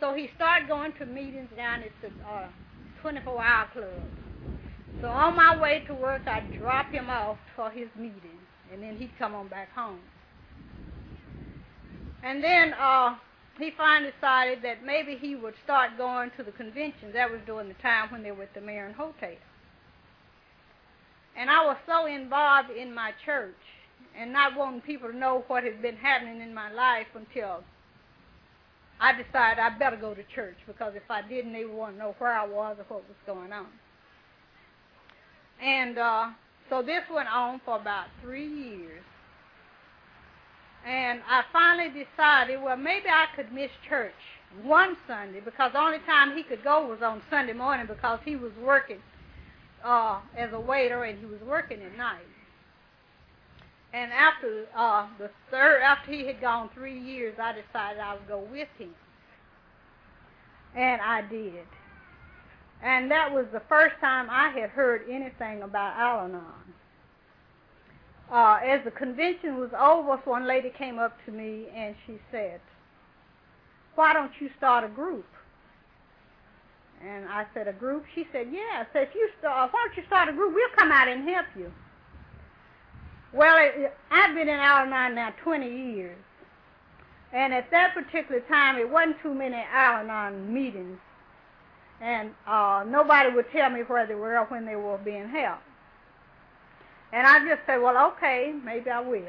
So 0.00 0.14
he 0.14 0.30
started 0.36 0.68
going 0.68 0.92
to 0.94 1.06
meetings 1.06 1.50
down 1.56 1.82
at 1.82 1.90
the 2.02 2.08
uh, 2.28 2.48
24-hour 3.04 3.68
club. 3.72 4.02
So 5.00 5.08
on 5.08 5.36
my 5.36 5.60
way 5.60 5.84
to 5.86 5.94
work, 5.94 6.22
I'd 6.26 6.50
drop 6.58 6.90
him 6.90 7.08
off 7.08 7.38
for 7.54 7.70
his 7.70 7.88
meeting, 7.96 8.38
and 8.72 8.82
then 8.82 8.96
he'd 8.96 9.16
come 9.18 9.34
on 9.34 9.48
back 9.48 9.72
home. 9.72 10.00
And 12.24 12.42
then 12.42 12.74
uh, 12.74 13.14
he 13.58 13.70
finally 13.76 14.10
decided 14.10 14.58
that 14.62 14.84
maybe 14.84 15.16
he 15.16 15.36
would 15.36 15.54
start 15.64 15.96
going 15.96 16.32
to 16.36 16.42
the 16.42 16.50
conventions. 16.50 17.12
That 17.14 17.30
was 17.30 17.40
during 17.46 17.68
the 17.68 17.74
time 17.74 18.10
when 18.10 18.24
they 18.24 18.32
were 18.32 18.42
at 18.44 18.54
the 18.54 18.60
Marion 18.60 18.94
Hotel. 18.94 19.36
And 21.36 21.48
I 21.48 21.64
was 21.64 21.76
so 21.86 22.06
involved 22.06 22.70
in 22.70 22.92
my 22.92 23.12
church 23.24 23.54
and 24.18 24.32
not 24.32 24.56
wanting 24.56 24.80
people 24.80 25.10
to 25.10 25.16
know 25.16 25.44
what 25.46 25.62
had 25.62 25.80
been 25.80 25.96
happening 25.96 26.40
in 26.40 26.52
my 26.52 26.72
life 26.72 27.06
until 27.14 27.62
I 29.00 29.12
decided 29.12 29.60
I 29.60 29.78
better 29.78 29.96
go 29.96 30.14
to 30.14 30.24
church 30.34 30.56
because 30.66 30.94
if 30.96 31.08
I 31.08 31.22
didn't, 31.22 31.52
they 31.52 31.64
would 31.64 31.76
want 31.76 31.94
to 31.94 31.98
know 32.00 32.16
where 32.18 32.32
I 32.32 32.44
was 32.44 32.76
or 32.80 32.84
what 32.88 33.08
was 33.08 33.16
going 33.24 33.52
on. 33.52 33.68
And 35.62 35.98
uh, 35.98 36.30
so 36.70 36.82
this 36.82 37.02
went 37.12 37.28
on 37.28 37.60
for 37.64 37.76
about 37.76 38.06
three 38.22 38.46
years. 38.46 39.02
And 40.86 41.20
I 41.28 41.42
finally 41.52 41.88
decided, 41.88 42.62
well, 42.62 42.76
maybe 42.76 43.08
I 43.08 43.26
could 43.34 43.52
miss 43.52 43.70
church 43.88 44.12
one 44.62 44.96
Sunday 45.06 45.40
because 45.40 45.72
the 45.72 45.80
only 45.80 45.98
time 46.06 46.36
he 46.36 46.42
could 46.42 46.62
go 46.64 46.86
was 46.86 47.02
on 47.02 47.20
Sunday 47.28 47.52
morning 47.52 47.86
because 47.86 48.20
he 48.24 48.36
was 48.36 48.52
working 48.62 48.98
uh, 49.84 50.20
as 50.36 50.50
a 50.52 50.60
waiter 50.60 51.04
and 51.04 51.18
he 51.18 51.26
was 51.26 51.40
working 51.46 51.82
at 51.82 51.96
night. 51.96 52.24
And 53.92 54.12
after 54.12 54.66
uh, 54.76 55.06
the 55.18 55.30
third, 55.50 55.82
after 55.82 56.12
he 56.12 56.26
had 56.26 56.40
gone 56.40 56.68
three 56.74 56.98
years, 56.98 57.34
I 57.40 57.52
decided 57.52 58.00
I 58.00 58.14
would 58.14 58.28
go 58.28 58.40
with 58.50 58.68
him, 58.78 58.94
and 60.76 61.00
I 61.00 61.22
did. 61.22 61.64
And 62.82 63.10
that 63.10 63.32
was 63.32 63.46
the 63.52 63.62
first 63.68 63.96
time 64.00 64.28
I 64.30 64.50
had 64.50 64.70
heard 64.70 65.02
anything 65.10 65.62
about 65.62 65.96
Al-Anon. 65.96 66.42
Uh, 68.30 68.60
as 68.62 68.84
the 68.84 68.90
convention 68.90 69.58
was 69.58 69.70
over, 69.78 70.16
one 70.24 70.46
lady 70.46 70.70
came 70.70 70.98
up 70.98 71.16
to 71.24 71.32
me 71.32 71.66
and 71.74 71.96
she 72.06 72.18
said, 72.30 72.60
"Why 73.94 74.12
don't 74.12 74.32
you 74.40 74.50
start 74.58 74.84
a 74.84 74.88
group?" 74.88 75.26
And 77.02 77.26
I 77.26 77.46
said, 77.54 77.68
"A 77.68 77.72
group?" 77.72 78.04
She 78.14 78.28
said, 78.30 78.48
"Yeah." 78.52 78.84
I 78.84 78.86
said, 78.92 79.08
"If 79.08 79.14
you 79.14 79.30
start, 79.38 79.72
why 79.72 79.86
don't 79.86 79.96
you 79.96 80.04
start 80.06 80.28
a 80.28 80.32
group? 80.32 80.54
We'll 80.54 80.68
come 80.76 80.92
out 80.92 81.08
and 81.08 81.26
help 81.28 81.46
you." 81.56 81.72
Well, 83.32 83.56
it, 83.58 83.96
I've 84.10 84.34
been 84.34 84.48
in 84.48 84.58
Al-Anon 84.58 85.14
now 85.14 85.34
20 85.42 85.66
years. 85.66 86.18
And 87.32 87.52
at 87.52 87.70
that 87.70 87.94
particular 87.94 88.40
time, 88.40 88.78
it 88.78 88.88
wasn't 88.88 89.20
too 89.22 89.34
many 89.34 89.56
Al-Anon 89.56 90.52
meetings. 90.52 90.98
And 92.00 92.30
uh, 92.46 92.84
nobody 92.86 93.34
would 93.34 93.50
tell 93.50 93.70
me 93.70 93.80
where 93.80 94.06
they 94.06 94.14
were 94.14 94.38
or 94.38 94.44
when 94.46 94.64
they 94.64 94.76
were 94.76 94.98
being 94.98 95.28
held. 95.28 95.58
And 97.12 97.26
I 97.26 97.38
just 97.48 97.62
said, 97.66 97.78
well, 97.78 98.12
okay, 98.12 98.54
maybe 98.64 98.90
I 98.90 99.00
will. 99.00 99.22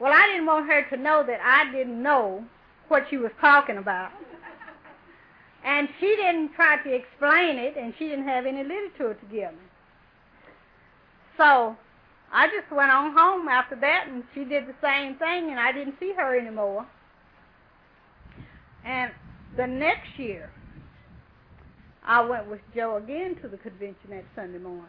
Well, 0.00 0.12
I 0.12 0.26
didn't 0.26 0.46
want 0.46 0.66
her 0.66 0.88
to 0.90 0.96
know 0.96 1.24
that 1.26 1.40
I 1.42 1.70
didn't 1.72 2.02
know 2.02 2.44
what 2.88 3.04
she 3.10 3.16
was 3.16 3.32
talking 3.40 3.76
about. 3.76 4.10
And 5.64 5.88
she 5.98 6.14
didn't 6.16 6.52
try 6.54 6.76
to 6.82 6.94
explain 6.94 7.58
it, 7.58 7.76
and 7.76 7.94
she 7.98 8.08
didn't 8.08 8.28
have 8.28 8.44
any 8.44 8.62
literature 8.62 9.14
to 9.14 9.26
give 9.26 9.52
me. 9.52 9.64
So 11.38 11.76
I 12.30 12.46
just 12.48 12.70
went 12.70 12.90
on 12.90 13.12
home 13.16 13.48
after 13.48 13.76
that, 13.76 14.06
and 14.08 14.24
she 14.34 14.44
did 14.44 14.66
the 14.66 14.74
same 14.82 15.16
thing, 15.16 15.50
and 15.50 15.58
I 15.58 15.72
didn't 15.72 15.94
see 15.98 16.12
her 16.16 16.38
anymore. 16.38 16.86
And 18.84 19.10
the 19.56 19.66
next 19.66 20.18
year, 20.18 20.50
I 22.06 22.22
went 22.22 22.50
with 22.50 22.60
Joe 22.74 22.96
again 22.96 23.36
to 23.42 23.48
the 23.48 23.56
convention 23.56 24.10
that 24.10 24.24
Sunday 24.34 24.58
morning. 24.58 24.84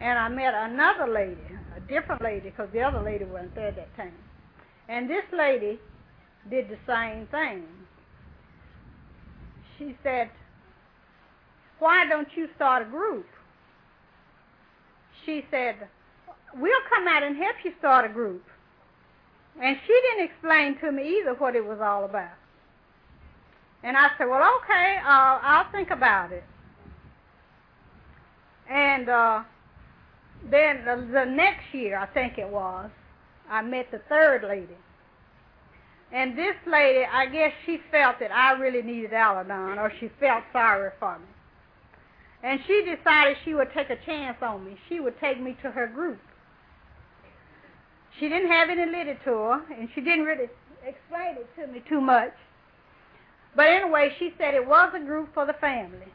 And 0.00 0.18
I 0.18 0.28
met 0.28 0.52
another 0.54 1.10
lady, 1.10 1.40
a 1.76 1.80
different 1.80 2.22
lady, 2.22 2.50
because 2.50 2.68
the 2.72 2.82
other 2.82 3.00
lady 3.00 3.24
wasn't 3.24 3.54
there 3.54 3.72
that 3.72 3.96
time. 3.96 4.12
And 4.88 5.08
this 5.08 5.24
lady 5.32 5.78
did 6.50 6.68
the 6.68 6.78
same 6.86 7.26
thing. 7.28 7.64
She 9.78 9.96
said, 10.02 10.30
why 11.78 12.06
don't 12.06 12.28
you 12.36 12.48
start 12.56 12.82
a 12.82 12.90
group? 12.90 13.26
She 15.24 15.44
said, 15.50 15.76
we'll 16.54 16.80
come 16.88 17.06
out 17.08 17.22
and 17.22 17.36
help 17.36 17.56
you 17.64 17.72
start 17.78 18.04
a 18.04 18.12
group. 18.12 18.42
And 19.60 19.76
she 19.86 20.00
didn't 20.10 20.30
explain 20.30 20.78
to 20.80 20.92
me 20.92 21.20
either 21.20 21.34
what 21.34 21.56
it 21.56 21.64
was 21.64 21.78
all 21.80 22.04
about. 22.04 22.41
And 23.84 23.96
I 23.96 24.10
said, 24.16 24.26
well, 24.28 24.48
okay, 24.62 24.98
uh, 25.04 25.38
I'll 25.42 25.70
think 25.72 25.90
about 25.90 26.32
it. 26.32 26.44
And 28.70 29.08
uh, 29.08 29.42
then 30.50 30.84
the, 30.84 30.96
the 31.12 31.24
next 31.24 31.72
year, 31.72 31.98
I 31.98 32.06
think 32.06 32.38
it 32.38 32.48
was, 32.48 32.90
I 33.50 33.62
met 33.62 33.90
the 33.90 34.00
third 34.08 34.44
lady. 34.44 34.76
And 36.12 36.36
this 36.38 36.54
lady, 36.66 37.04
I 37.10 37.26
guess 37.26 37.52
she 37.64 37.80
felt 37.90 38.20
that 38.20 38.30
I 38.30 38.52
really 38.52 38.82
needed 38.82 39.12
Al-Anon, 39.12 39.78
or 39.78 39.90
she 39.98 40.10
felt 40.20 40.44
sorry 40.52 40.90
for 41.00 41.18
me. 41.18 41.24
And 42.42 42.60
she 42.66 42.84
decided 42.84 43.36
she 43.44 43.54
would 43.54 43.72
take 43.74 43.88
a 43.90 43.96
chance 44.04 44.36
on 44.42 44.64
me. 44.64 44.76
She 44.88 45.00
would 45.00 45.18
take 45.20 45.40
me 45.40 45.56
to 45.62 45.70
her 45.70 45.86
group. 45.86 46.18
She 48.18 48.28
didn't 48.28 48.50
have 48.50 48.68
any 48.68 48.84
literature, 48.84 49.62
and 49.76 49.88
she 49.94 50.02
didn't 50.02 50.24
really 50.24 50.48
explain 50.86 51.36
it 51.36 51.48
to 51.60 51.66
me 51.66 51.82
too 51.88 52.00
much. 52.00 52.34
But 53.54 53.66
anyway, 53.66 54.14
she 54.18 54.32
said 54.38 54.54
it 54.54 54.66
was 54.66 54.92
a 54.94 55.00
group 55.00 55.34
for 55.34 55.46
the 55.46 55.52
family. 55.54 56.12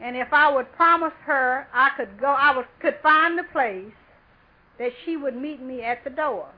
And 0.00 0.16
if 0.16 0.32
I 0.32 0.52
would 0.52 0.72
promise 0.72 1.12
her 1.24 1.66
I 1.72 1.90
could 1.96 2.20
go, 2.20 2.28
I 2.28 2.56
would, 2.56 2.66
could 2.80 2.96
find 3.02 3.38
the 3.38 3.44
place 3.44 3.92
that 4.78 4.92
she 5.04 5.16
would 5.16 5.36
meet 5.36 5.60
me 5.60 5.82
at 5.82 6.04
the 6.04 6.10
door. 6.10 6.48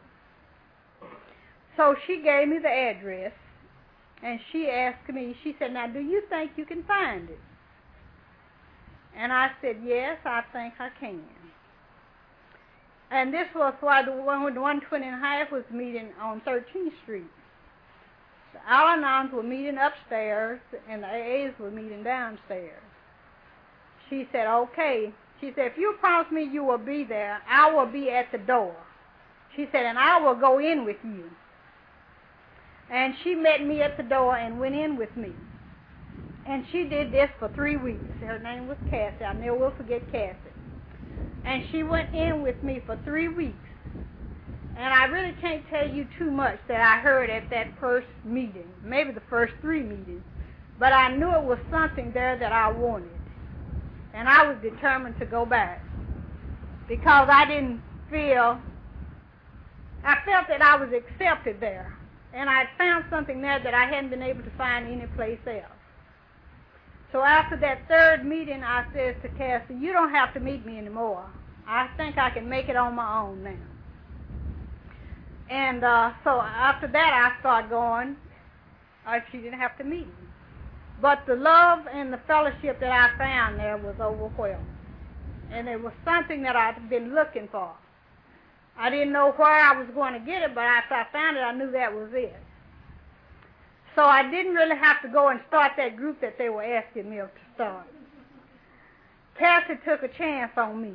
So 1.76 1.94
she 2.06 2.22
gave 2.22 2.48
me 2.48 2.58
the 2.58 2.68
address, 2.68 3.32
and 4.22 4.38
she 4.52 4.68
asked 4.68 5.08
me, 5.08 5.34
she 5.42 5.56
said, 5.58 5.72
now 5.72 5.86
do 5.86 6.00
you 6.00 6.22
think 6.28 6.52
you 6.56 6.66
can 6.66 6.84
find 6.84 7.30
it? 7.30 7.38
And 9.16 9.32
I 9.32 9.50
said, 9.62 9.76
yes, 9.82 10.18
I 10.24 10.42
think 10.52 10.74
I 10.78 10.90
can. 11.00 11.22
And 13.10 13.32
this 13.32 13.48
was 13.54 13.74
why 13.80 14.04
the 14.04 14.12
one 14.12 14.44
with 14.44 14.54
120 14.54 15.04
and 15.04 15.16
a 15.16 15.18
half 15.18 15.50
was 15.50 15.64
meeting 15.72 16.10
on 16.20 16.42
13th 16.42 16.92
Street. 17.02 17.24
The 18.52 18.60
Al-Anons 18.68 19.32
were 19.32 19.42
meeting 19.42 19.78
upstairs, 19.78 20.60
and 20.88 21.02
the 21.02 21.06
AAs 21.06 21.58
were 21.58 21.70
meeting 21.70 22.02
downstairs. 22.02 22.82
She 24.08 24.28
said, 24.32 24.46
okay. 24.46 25.12
She 25.40 25.52
said, 25.54 25.66
if 25.72 25.78
you 25.78 25.94
promise 26.00 26.30
me 26.30 26.44
you 26.44 26.64
will 26.64 26.78
be 26.78 27.04
there, 27.04 27.40
I 27.48 27.72
will 27.72 27.86
be 27.86 28.10
at 28.10 28.30
the 28.32 28.38
door. 28.38 28.74
She 29.56 29.66
said, 29.72 29.86
and 29.86 29.98
I 29.98 30.18
will 30.20 30.34
go 30.34 30.58
in 30.58 30.84
with 30.84 30.98
you. 31.02 31.30
And 32.90 33.14
she 33.22 33.34
met 33.34 33.64
me 33.64 33.82
at 33.82 33.96
the 33.96 34.02
door 34.02 34.36
and 34.36 34.58
went 34.58 34.74
in 34.74 34.96
with 34.96 35.16
me. 35.16 35.30
And 36.46 36.64
she 36.72 36.84
did 36.84 37.12
this 37.12 37.30
for 37.38 37.48
three 37.54 37.76
weeks. 37.76 38.02
Her 38.20 38.38
name 38.38 38.66
was 38.66 38.76
Cassie. 38.90 39.24
I 39.24 39.32
never 39.32 39.56
will 39.56 39.72
forget 39.76 40.02
Cassie. 40.10 40.36
And 41.44 41.64
she 41.70 41.82
went 41.84 42.14
in 42.14 42.42
with 42.42 42.62
me 42.62 42.82
for 42.84 42.98
three 43.04 43.28
weeks. 43.28 43.56
And 44.80 44.94
I 44.94 45.04
really 45.04 45.34
can't 45.42 45.62
tell 45.68 45.86
you 45.86 46.06
too 46.18 46.30
much 46.30 46.58
that 46.66 46.80
I 46.80 47.00
heard 47.00 47.28
at 47.28 47.50
that 47.50 47.68
first 47.78 48.06
meeting, 48.24 48.66
maybe 48.82 49.12
the 49.12 49.20
first 49.28 49.52
three 49.60 49.82
meetings. 49.82 50.22
But 50.78 50.94
I 50.94 51.14
knew 51.14 51.30
it 51.34 51.44
was 51.44 51.58
something 51.70 52.12
there 52.12 52.38
that 52.38 52.50
I 52.50 52.72
wanted. 52.72 53.10
And 54.14 54.26
I 54.26 54.48
was 54.48 54.56
determined 54.62 55.18
to 55.18 55.26
go 55.26 55.44
back. 55.44 55.84
Because 56.88 57.28
I 57.30 57.44
didn't 57.44 57.82
feel, 58.10 58.58
I 60.02 60.16
felt 60.24 60.48
that 60.48 60.62
I 60.62 60.76
was 60.76 60.88
accepted 60.94 61.60
there. 61.60 61.94
And 62.32 62.48
I 62.48 62.66
found 62.78 63.04
something 63.10 63.42
there 63.42 63.62
that 63.62 63.74
I 63.74 63.84
hadn't 63.84 64.08
been 64.08 64.22
able 64.22 64.42
to 64.44 64.50
find 64.56 64.86
anyplace 64.90 65.40
else. 65.46 65.76
So 67.12 67.20
after 67.20 67.58
that 67.58 67.86
third 67.86 68.24
meeting, 68.24 68.64
I 68.64 68.86
says 68.94 69.14
to 69.24 69.28
Cassie, 69.36 69.74
you 69.74 69.92
don't 69.92 70.10
have 70.10 70.32
to 70.32 70.40
meet 70.40 70.64
me 70.64 70.78
anymore. 70.78 71.26
I 71.66 71.90
think 71.98 72.16
I 72.16 72.30
can 72.30 72.48
make 72.48 72.70
it 72.70 72.76
on 72.76 72.94
my 72.94 73.20
own 73.20 73.44
now. 73.44 73.69
And 75.50 75.82
uh, 75.84 76.12
so 76.22 76.40
after 76.40 76.86
that, 76.86 77.32
I 77.34 77.40
started 77.40 77.70
going. 77.70 78.16
Uh, 79.06 79.18
she 79.30 79.38
didn't 79.38 79.58
have 79.58 79.76
to 79.78 79.84
meet 79.84 80.06
me. 80.06 80.28
But 81.02 81.24
the 81.26 81.34
love 81.34 81.86
and 81.92 82.12
the 82.12 82.20
fellowship 82.26 82.78
that 82.80 82.92
I 82.92 83.18
found 83.18 83.58
there 83.58 83.76
was 83.76 83.96
overwhelming. 84.00 84.64
And 85.50 85.68
it 85.68 85.82
was 85.82 85.92
something 86.04 86.42
that 86.42 86.54
I'd 86.54 86.88
been 86.88 87.14
looking 87.14 87.48
for. 87.50 87.72
I 88.78 88.90
didn't 88.90 89.12
know 89.12 89.32
where 89.32 89.64
I 89.64 89.76
was 89.76 89.88
going 89.94 90.14
to 90.14 90.20
get 90.20 90.42
it, 90.42 90.54
but 90.54 90.64
after 90.64 90.94
I 90.94 91.06
found 91.12 91.36
it, 91.36 91.40
I 91.40 91.52
knew 91.52 91.70
that 91.72 91.92
was 91.92 92.10
it. 92.12 92.36
So 93.96 94.02
I 94.02 94.30
didn't 94.30 94.54
really 94.54 94.76
have 94.76 95.02
to 95.02 95.08
go 95.08 95.28
and 95.28 95.40
start 95.48 95.72
that 95.76 95.96
group 95.96 96.20
that 96.20 96.38
they 96.38 96.48
were 96.48 96.62
asking 96.62 97.10
me 97.10 97.16
to 97.16 97.28
start. 97.54 97.86
Cassie 99.38 99.78
took 99.84 100.02
a 100.02 100.08
chance 100.08 100.52
on 100.56 100.80
me, 100.80 100.92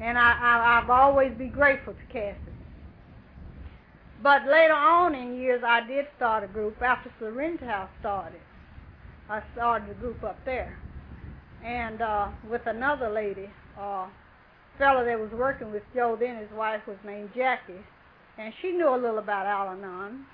and 0.00 0.18
I, 0.18 0.32
I, 0.40 0.80
I've 0.82 0.90
always 0.90 1.32
be 1.38 1.46
grateful 1.46 1.94
to 1.94 2.12
Cassie. 2.12 2.51
But 4.22 4.46
later 4.46 4.74
on 4.74 5.16
in 5.16 5.36
years, 5.40 5.62
I 5.66 5.84
did 5.86 6.06
start 6.16 6.44
a 6.44 6.46
group 6.46 6.80
after 6.80 7.10
Serenity 7.18 7.64
House 7.64 7.90
started. 7.98 8.40
I 9.28 9.42
started 9.54 9.90
a 9.90 9.94
group 9.94 10.22
up 10.22 10.38
there. 10.44 10.78
And 11.64 12.00
uh, 12.00 12.28
with 12.48 12.66
another 12.66 13.10
lady, 13.10 13.50
uh, 13.78 14.06
fellow 14.78 15.04
that 15.04 15.18
was 15.18 15.30
working 15.32 15.72
with 15.72 15.82
Joe 15.94 16.16
then, 16.18 16.36
his 16.36 16.50
wife 16.52 16.82
was 16.86 16.96
named 17.04 17.30
Jackie, 17.34 17.84
and 18.38 18.52
she 18.60 18.72
knew 18.72 18.88
a 18.88 18.96
little 18.96 19.18
about 19.18 19.46
Al-Anon. 19.46 20.24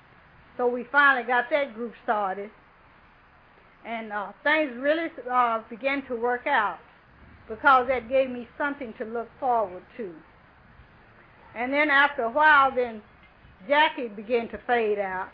So 0.57 0.67
we 0.67 0.85
finally 0.91 1.25
got 1.25 1.49
that 1.49 1.73
group 1.73 1.93
started, 2.03 2.51
and 3.85 4.11
uh, 4.11 4.31
things 4.43 4.71
really 4.77 5.09
uh, 5.31 5.61
began 5.69 6.05
to 6.07 6.15
work 6.15 6.45
out 6.45 6.79
because 7.47 7.87
that 7.87 8.07
gave 8.09 8.29
me 8.29 8.47
something 8.57 8.93
to 8.99 9.05
look 9.05 9.29
forward 9.39 9.83
to. 9.97 10.13
And 11.55 11.73
then 11.73 11.89
after 11.89 12.23
a 12.23 12.29
while, 12.29 12.73
then 12.75 13.01
Jackie 13.67 14.07
began 14.07 14.49
to 14.49 14.57
fade 14.65 14.99
out. 14.99 15.29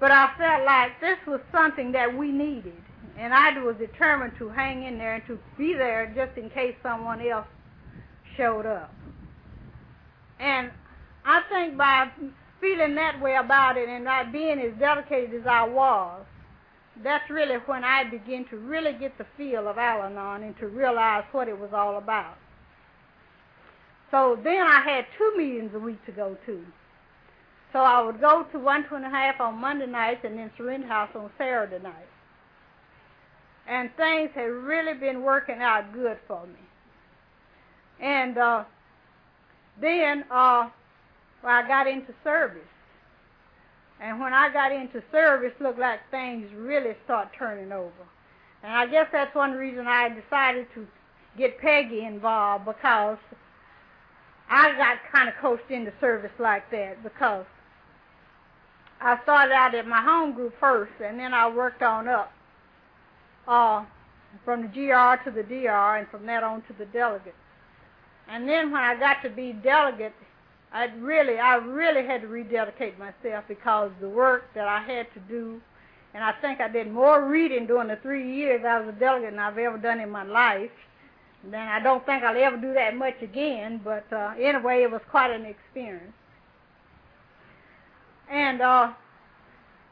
But 0.00 0.10
I 0.10 0.30
felt 0.36 0.64
like 0.64 1.00
this 1.00 1.18
was 1.26 1.40
something 1.52 1.92
that 1.92 2.16
we 2.16 2.30
needed. 2.30 2.82
And 3.16 3.32
I 3.32 3.56
was 3.60 3.76
determined 3.76 4.32
to 4.38 4.48
hang 4.48 4.84
in 4.84 4.98
there 4.98 5.14
and 5.14 5.26
to 5.26 5.38
be 5.56 5.74
there 5.74 6.12
just 6.14 6.36
in 6.36 6.50
case 6.50 6.74
someone 6.82 7.20
else 7.26 7.46
showed 8.36 8.66
up. 8.66 8.92
And 10.40 10.70
I 11.24 11.42
think 11.48 11.76
by 11.76 12.10
feeling 12.60 12.94
that 12.96 13.20
way 13.20 13.36
about 13.36 13.76
it 13.76 13.88
and 13.88 14.04
not 14.04 14.32
being 14.32 14.58
as 14.58 14.72
dedicated 14.78 15.40
as 15.40 15.46
I 15.46 15.62
was, 15.62 16.24
that's 17.02 17.28
really 17.30 17.56
when 17.66 17.84
I 17.84 18.04
began 18.04 18.46
to 18.50 18.56
really 18.56 18.92
get 18.92 19.16
the 19.18 19.26
feel 19.36 19.68
of 19.68 19.78
Al-Anon 19.78 20.42
and 20.42 20.56
to 20.58 20.68
realize 20.68 21.24
what 21.32 21.48
it 21.48 21.58
was 21.58 21.70
all 21.72 21.98
about. 21.98 22.36
So 24.10 24.38
then 24.42 24.60
I 24.60 24.80
had 24.80 25.06
two 25.18 25.34
meetings 25.36 25.72
a 25.74 25.78
week 25.78 26.04
to 26.06 26.12
go 26.12 26.36
to. 26.46 26.64
So 27.74 27.80
I 27.80 28.00
would 28.00 28.20
go 28.20 28.46
to 28.52 28.58
one 28.60 28.88
two 28.88 28.94
and 28.94 29.04
a 29.04 29.10
half 29.10 29.40
on 29.40 29.60
Monday 29.60 29.86
nights 29.86 30.20
and 30.22 30.38
then 30.38 30.48
Serenity 30.56 30.88
House 30.88 31.10
on 31.16 31.28
Saturday 31.36 31.82
nights. 31.82 31.98
And 33.66 33.90
things 33.96 34.30
had 34.32 34.42
really 34.44 34.94
been 34.94 35.22
working 35.22 35.58
out 35.60 35.92
good 35.92 36.16
for 36.28 36.46
me. 36.46 36.60
And 38.00 38.38
uh, 38.38 38.62
then 39.80 40.24
uh, 40.30 40.68
well, 41.42 41.52
I 41.52 41.66
got 41.66 41.88
into 41.88 42.14
service. 42.22 42.62
And 44.00 44.20
when 44.20 44.32
I 44.32 44.52
got 44.52 44.70
into 44.70 45.02
service, 45.10 45.52
looked 45.58 45.80
like 45.80 45.98
things 46.12 46.48
really 46.54 46.94
start 47.04 47.30
turning 47.36 47.72
over. 47.72 47.90
And 48.62 48.72
I 48.72 48.86
guess 48.86 49.08
that's 49.10 49.34
one 49.34 49.50
reason 49.50 49.88
I 49.88 50.10
decided 50.10 50.68
to 50.76 50.86
get 51.36 51.58
Peggy 51.58 52.04
involved 52.04 52.66
because 52.66 53.18
I 54.48 54.76
got 54.76 54.98
kind 55.10 55.28
of 55.28 55.34
coached 55.40 55.70
into 55.70 55.92
service 56.00 56.30
like 56.38 56.70
that 56.70 57.02
because 57.02 57.46
I 59.04 59.22
started 59.22 59.52
out 59.52 59.74
at 59.74 59.86
my 59.86 60.00
home 60.00 60.32
group 60.32 60.54
first, 60.58 60.92
and 61.04 61.20
then 61.20 61.34
I 61.34 61.46
worked 61.48 61.82
on 61.82 62.08
up 62.08 62.32
uh, 63.46 63.84
from 64.46 64.62
the 64.62 64.68
GR 64.68 65.22
to 65.24 65.30
the 65.30 65.42
DR, 65.42 65.98
and 65.98 66.08
from 66.08 66.24
that 66.24 66.42
on 66.42 66.62
to 66.62 66.72
the 66.78 66.86
delegate. 66.86 67.34
And 68.28 68.48
then 68.48 68.72
when 68.72 68.80
I 68.80 68.98
got 68.98 69.22
to 69.22 69.28
be 69.28 69.52
delegate, 69.52 70.14
I 70.72 70.86
really, 70.98 71.38
I 71.38 71.56
really 71.56 72.06
had 72.06 72.22
to 72.22 72.28
rededicate 72.28 72.98
myself 72.98 73.44
because 73.46 73.90
the 74.00 74.08
work 74.08 74.44
that 74.54 74.66
I 74.66 74.80
had 74.80 75.12
to 75.12 75.20
do, 75.28 75.60
and 76.14 76.24
I 76.24 76.32
think 76.40 76.62
I 76.62 76.68
did 76.68 76.90
more 76.90 77.28
reading 77.28 77.66
during 77.66 77.88
the 77.88 77.96
three 77.96 78.34
years 78.34 78.64
I 78.66 78.80
was 78.80 78.88
a 78.88 78.98
delegate 78.98 79.32
than 79.32 79.38
I've 79.38 79.58
ever 79.58 79.76
done 79.76 80.00
in 80.00 80.08
my 80.08 80.24
life. 80.24 80.70
And 81.42 81.52
then 81.52 81.68
I 81.68 81.78
don't 81.78 82.04
think 82.06 82.24
I'll 82.24 82.42
ever 82.42 82.56
do 82.56 82.72
that 82.72 82.96
much 82.96 83.20
again, 83.20 83.82
but 83.84 84.10
uh, 84.10 84.32
anyway, 84.40 84.82
it 84.82 84.90
was 84.90 85.02
quite 85.10 85.30
an 85.30 85.44
experience. 85.44 86.14
And 88.30 88.60
uh, 88.60 88.92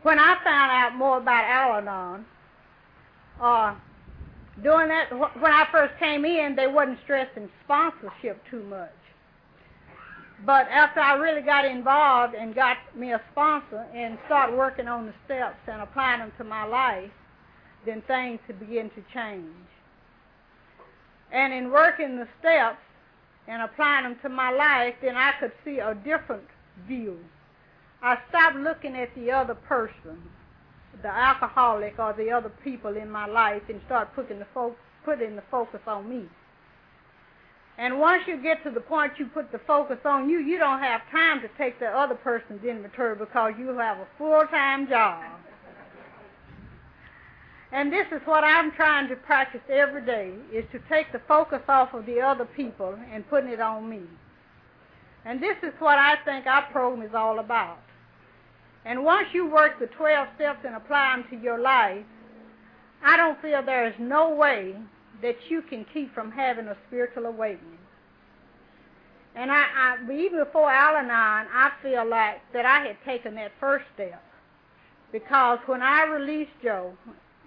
when 0.03 0.19
I 0.19 0.37
found 0.43 0.71
out 0.73 0.97
more 0.97 1.19
about 1.19 1.45
Al-Anon, 1.45 2.25
uh, 3.41 3.75
doing 4.63 4.89
that, 4.89 5.11
when 5.13 5.53
I 5.53 5.67
first 5.71 5.95
came 5.99 6.25
in, 6.25 6.57
they 6.57 6.67
wasn't 6.67 6.99
stressing 7.05 7.49
sponsorship 7.65 8.43
too 8.51 8.63
much. 8.65 8.91
But 10.45 10.67
after 10.69 11.01
I 11.01 11.15
really 11.15 11.43
got 11.43 11.65
involved 11.65 12.35
and 12.35 12.55
got 12.55 12.77
me 12.97 13.13
a 13.13 13.21
sponsor 13.31 13.87
and 13.95 14.19
started 14.27 14.57
working 14.57 14.89
on 14.89 15.07
the 15.07 15.15
steps 15.25 15.59
and 15.69 15.81
applying 15.81 16.19
them 16.19 16.33
to 16.39 16.45
my 16.45 16.65
life, 16.65 17.11
then 17.87 18.03
things 18.03 18.41
had 18.47 18.59
begin 18.59 18.91
to 18.91 19.05
change. 19.15 19.47
And 21.31 21.53
in 21.53 21.71
working 21.71 22.17
the 22.17 22.27
steps 22.41 22.79
and 23.47 23.63
applying 23.63 24.05
them 24.05 24.17
to 24.23 24.29
my 24.29 24.51
life, 24.51 24.95
then 25.01 25.17
I 25.17 25.33
could 25.39 25.53
see 25.65 25.79
a 25.79 25.95
different 25.95 26.45
view 26.87 27.19
I 28.03 28.19
stopped 28.29 28.57
looking 28.57 28.97
at 28.97 29.15
the 29.15 29.31
other 29.31 29.55
person, 29.55 30.21
the 31.03 31.09
alcoholic 31.09 31.99
or 31.99 32.13
the 32.13 32.31
other 32.31 32.51
people 32.65 32.97
in 32.97 33.09
my 33.09 33.27
life, 33.27 33.63
and 33.69 33.81
start 33.87 34.13
putting 34.15 34.41
the 34.41 34.47
fo- 34.53 34.75
putting 35.05 35.37
the 35.37 35.43
focus 35.51 35.81
on 35.87 36.09
me. 36.09 36.29
And 37.79 37.99
once 37.99 38.25
you 38.27 38.43
get 38.43 38.63
to 38.65 38.71
the 38.71 38.81
point 38.81 39.15
you 39.19 39.27
put 39.27 39.51
the 39.51 39.61
focus 39.61 39.99
on 40.05 40.29
you, 40.29 40.39
you 40.41 40.59
don't 40.59 40.81
have 40.81 41.01
time 41.11 41.41
to 41.43 41.49
take 41.57 41.79
the 41.79 41.87
other 41.87 42.15
person's 42.15 42.65
inventory 42.65 43.17
because 43.17 43.55
you 43.59 43.69
have 43.79 43.99
a 43.99 44.07
full-time 44.19 44.89
job. 44.89 45.23
And 47.73 47.91
this 47.91 48.07
is 48.13 48.21
what 48.27 48.45
I'm 48.45 48.73
trying 48.73 49.09
to 49.09 49.17
practice 49.17 49.63
every 49.71 50.05
day, 50.05 50.33
is 50.53 50.65
to 50.73 50.81
take 50.91 51.11
the 51.13 51.21
focus 51.27 51.63
off 51.69 51.95
of 51.95 52.05
the 52.05 52.21
other 52.21 52.45
people 52.45 52.99
and 53.11 53.27
putting 53.31 53.51
it 53.51 53.61
on 53.61 53.89
me. 53.89 54.03
And 55.25 55.41
this 55.43 55.57
is 55.63 55.73
what 55.79 55.99
I 55.99 56.17
think 56.25 56.47
our 56.47 56.71
program 56.71 57.07
is 57.07 57.15
all 57.15 57.39
about. 57.39 57.79
And 58.85 59.05
once 59.05 59.29
you 59.33 59.47
work 59.47 59.79
the 59.79 59.87
12 59.87 60.29
steps 60.37 60.61
and 60.65 60.75
apply 60.75 61.17
them 61.17 61.25
to 61.31 61.37
your 61.45 61.59
life, 61.59 62.05
I 63.05 63.17
don't 63.17 63.41
feel 63.41 63.63
there 63.65 63.87
is 63.87 63.95
no 63.99 64.35
way 64.35 64.75
that 65.23 65.37
you 65.49 65.63
can 65.63 65.87
keep 65.93 66.13
from 66.15 66.31
having 66.33 66.67
a 66.67 66.77
spiritual 66.89 67.27
awakening. 67.27 67.79
And 69.35 69.51
I, 69.51 69.65
I 69.77 70.13
even 70.13 70.45
before 70.45 70.71
Al-Anon, 70.71 71.47
I 71.53 71.71
feel 71.83 72.07
like 72.07 72.41
that 72.53 72.67
I 72.67 72.87
had 72.87 72.97
taken 73.05 73.35
that 73.37 73.53
first 73.59 73.85
step. 73.95 74.23
Because 75.11 75.59
when 75.67 75.83
I 75.83 76.05
released 76.05 76.53
Joe 76.63 76.93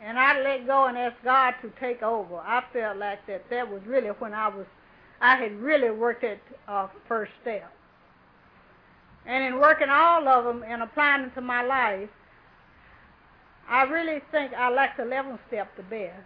and 0.02 0.18
I 0.18 0.42
let 0.42 0.68
go 0.68 0.86
and 0.86 0.98
asked 0.98 1.24
God 1.24 1.56
to 1.62 1.72
take 1.80 2.02
over, 2.02 2.38
I 2.38 2.64
felt 2.72 2.98
like 2.98 3.26
that 3.28 3.50
that 3.50 3.70
was 3.70 3.82
really 3.86 4.10
when 4.10 4.34
I 4.34 4.48
was, 4.48 4.66
I 5.22 5.36
had 5.36 5.54
really 5.60 5.92
worked 5.92 6.22
that 6.22 6.40
uh, 6.68 6.88
first 7.08 7.32
step. 7.42 7.72
And 9.28 9.44
in 9.44 9.60
working 9.60 9.90
all 9.90 10.28
of 10.28 10.46
them 10.46 10.64
and 10.68 10.84
applying 10.84 11.24
them 11.24 11.32
to 11.36 11.42
my 11.42 11.64
life, 11.64 12.10
I 13.68 13.84
really 13.84 14.22
think 14.32 14.54
I 14.54 14.70
like 14.70 14.96
the 14.98 15.04
11th 15.04 15.40
step 15.48 15.76
the 15.76 15.84
best 15.84 16.22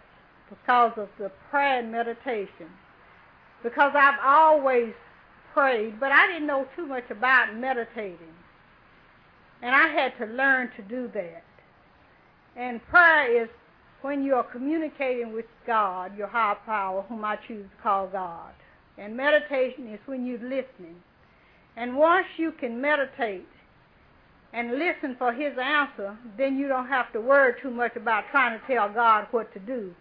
because 0.49 0.91
of 0.97 1.09
the 1.17 1.31
prayer 1.49 1.79
and 1.79 1.91
meditation. 1.91 2.69
Because 3.63 3.93
I've 3.95 4.19
always 4.23 4.93
prayed, 5.53 5.99
but 5.99 6.11
I 6.11 6.27
didn't 6.27 6.47
know 6.47 6.67
too 6.75 6.85
much 6.85 7.09
about 7.09 7.55
meditating. 7.55 8.35
And 9.61 9.75
I 9.75 9.87
had 9.87 10.17
to 10.19 10.25
learn 10.33 10.71
to 10.75 10.81
do 10.81 11.09
that. 11.13 11.43
And 12.55 12.83
prayer 12.87 13.43
is 13.43 13.49
when 14.01 14.23
you 14.23 14.35
are 14.35 14.43
communicating 14.43 15.33
with 15.33 15.45
God, 15.67 16.17
your 16.17 16.27
higher 16.27 16.57
power, 16.65 17.03
whom 17.07 17.23
I 17.25 17.37
choose 17.47 17.65
to 17.69 17.83
call 17.83 18.07
God. 18.07 18.53
And 18.97 19.15
meditation 19.15 19.93
is 19.93 19.99
when 20.05 20.25
you're 20.25 20.39
listening. 20.39 21.01
And 21.79 21.95
once 21.95 22.27
you 22.35 22.51
can 22.51 22.81
meditate 22.81 23.47
and 24.51 24.77
listen 24.77 25.15
for 25.17 25.31
his 25.31 25.53
answer, 25.57 26.17
then 26.37 26.57
you 26.57 26.67
don't 26.67 26.89
have 26.89 27.09
to 27.13 27.21
worry 27.21 27.53
too 27.61 27.71
much 27.71 27.95
about 27.95 28.25
trying 28.31 28.59
to 28.59 28.67
tell 28.67 28.91
God 28.91 29.27
what 29.31 29.53
to 29.53 29.59
do 29.59 29.95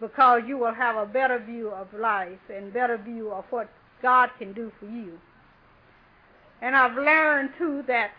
because 0.00 0.40
you 0.46 0.56
will 0.56 0.72
have 0.72 0.96
a 0.96 1.04
better 1.04 1.38
view 1.38 1.68
of 1.68 1.86
life 1.92 2.38
and 2.48 2.72
better 2.72 2.96
view 2.96 3.30
of 3.30 3.44
what 3.50 3.68
God 4.00 4.30
can 4.38 4.54
do 4.54 4.72
for 4.80 4.86
you. 4.86 5.18
And 6.62 6.74
I've 6.74 6.96
learned 6.96 7.50
too 7.58 7.84
that 7.88 8.12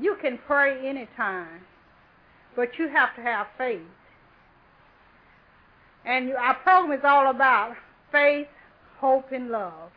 you 0.00 0.16
can 0.22 0.38
pray 0.46 0.86
anytime, 0.86 1.62
but 2.54 2.78
you 2.78 2.88
have 2.90 3.12
to 3.16 3.22
have 3.22 3.48
faith. 3.58 3.80
And 6.04 6.32
our 6.34 6.54
program 6.54 6.96
is 6.96 7.04
all 7.04 7.28
about 7.28 7.74
faith, 8.12 8.46
hope, 9.00 9.32
and 9.32 9.50
love. 9.50 9.90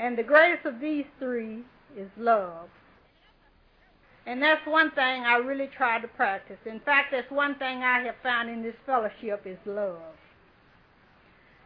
And 0.00 0.16
the 0.16 0.22
greatest 0.22 0.64
of 0.64 0.80
these 0.80 1.04
three 1.18 1.62
is 1.94 2.08
love. 2.16 2.70
And 4.26 4.42
that's 4.42 4.66
one 4.66 4.90
thing 4.92 5.24
I 5.24 5.36
really 5.36 5.68
try 5.76 6.00
to 6.00 6.08
practice. 6.08 6.56
In 6.64 6.80
fact, 6.80 7.08
that's 7.12 7.30
one 7.30 7.54
thing 7.56 7.82
I 7.82 8.00
have 8.04 8.14
found 8.22 8.48
in 8.48 8.62
this 8.62 8.74
fellowship 8.86 9.42
is 9.44 9.58
love. 9.66 10.16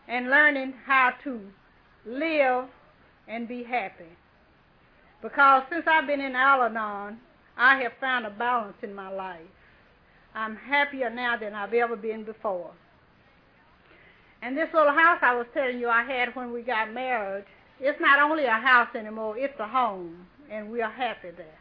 And 0.09 0.31
learning 0.31 0.75
how 0.85 1.12
to 1.23 1.40
live 2.05 2.64
and 3.29 3.47
be 3.47 3.62
happy. 3.62 4.11
Because 5.23 5.62
since 5.70 5.85
I've 5.87 6.09
been 6.09 6.20
in 6.20 6.35
Al-Anon, 6.35 7.18
I 7.57 7.81
have 7.83 7.92
found 8.01 8.27
a 8.27 8.31
balance 8.31 8.77
in 8.83 8.92
my 8.92 9.11
life. 9.11 9.40
I'm 10.35 10.57
happier 10.57 11.09
now 11.09 11.37
than 11.37 11.55
I've 11.55 11.73
ever 11.73 11.94
been 11.94 12.25
before. 12.25 12.73
And 14.42 14.57
this 14.57 14.68
little 14.75 14.92
house 14.92 15.20
I 15.23 15.37
was 15.37 15.47
telling 15.55 15.79
you 15.79 15.88
I 15.88 16.03
had 16.03 16.35
when 16.35 16.53
we 16.53 16.62
got 16.62 16.92
married, 16.92 17.44
it's 17.85 18.01
not 18.01 18.18
only 18.18 18.47
a 18.47 18.53
house 18.53 18.88
anymore, 18.94 19.37
it's 19.37 19.61
a 19.61 19.68
home, 19.68 20.27
and 20.51 20.70
we 20.70 20.81
are 20.81 20.90
happy 20.90 21.33
there. 21.37 21.59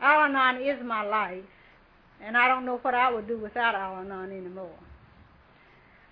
Al 0.00 0.24
Anon 0.24 0.60
is 0.60 0.82
my 0.84 1.04
life, 1.04 1.44
and 2.20 2.36
I 2.36 2.48
don't 2.48 2.66
know 2.66 2.78
what 2.78 2.92
I 2.92 3.12
would 3.12 3.28
do 3.28 3.38
without 3.38 3.76
Al 3.76 4.00
Anon 4.00 4.32
anymore. 4.32 4.74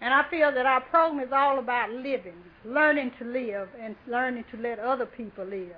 And 0.01 0.15
I 0.15 0.23
feel 0.31 0.53
that 0.53 0.67
our 0.67 0.83
program 0.83 1.27
is 1.27 1.33
all 1.33 1.59
about 1.59 1.91
living, 1.91 2.41
learning 2.65 3.11
to 3.19 3.25
live, 3.25 3.71
and 3.83 3.97
learning 4.07 4.45
to 4.53 4.57
let 4.63 4.79
other 4.79 5.07
people 5.07 5.45
live. 5.45 5.75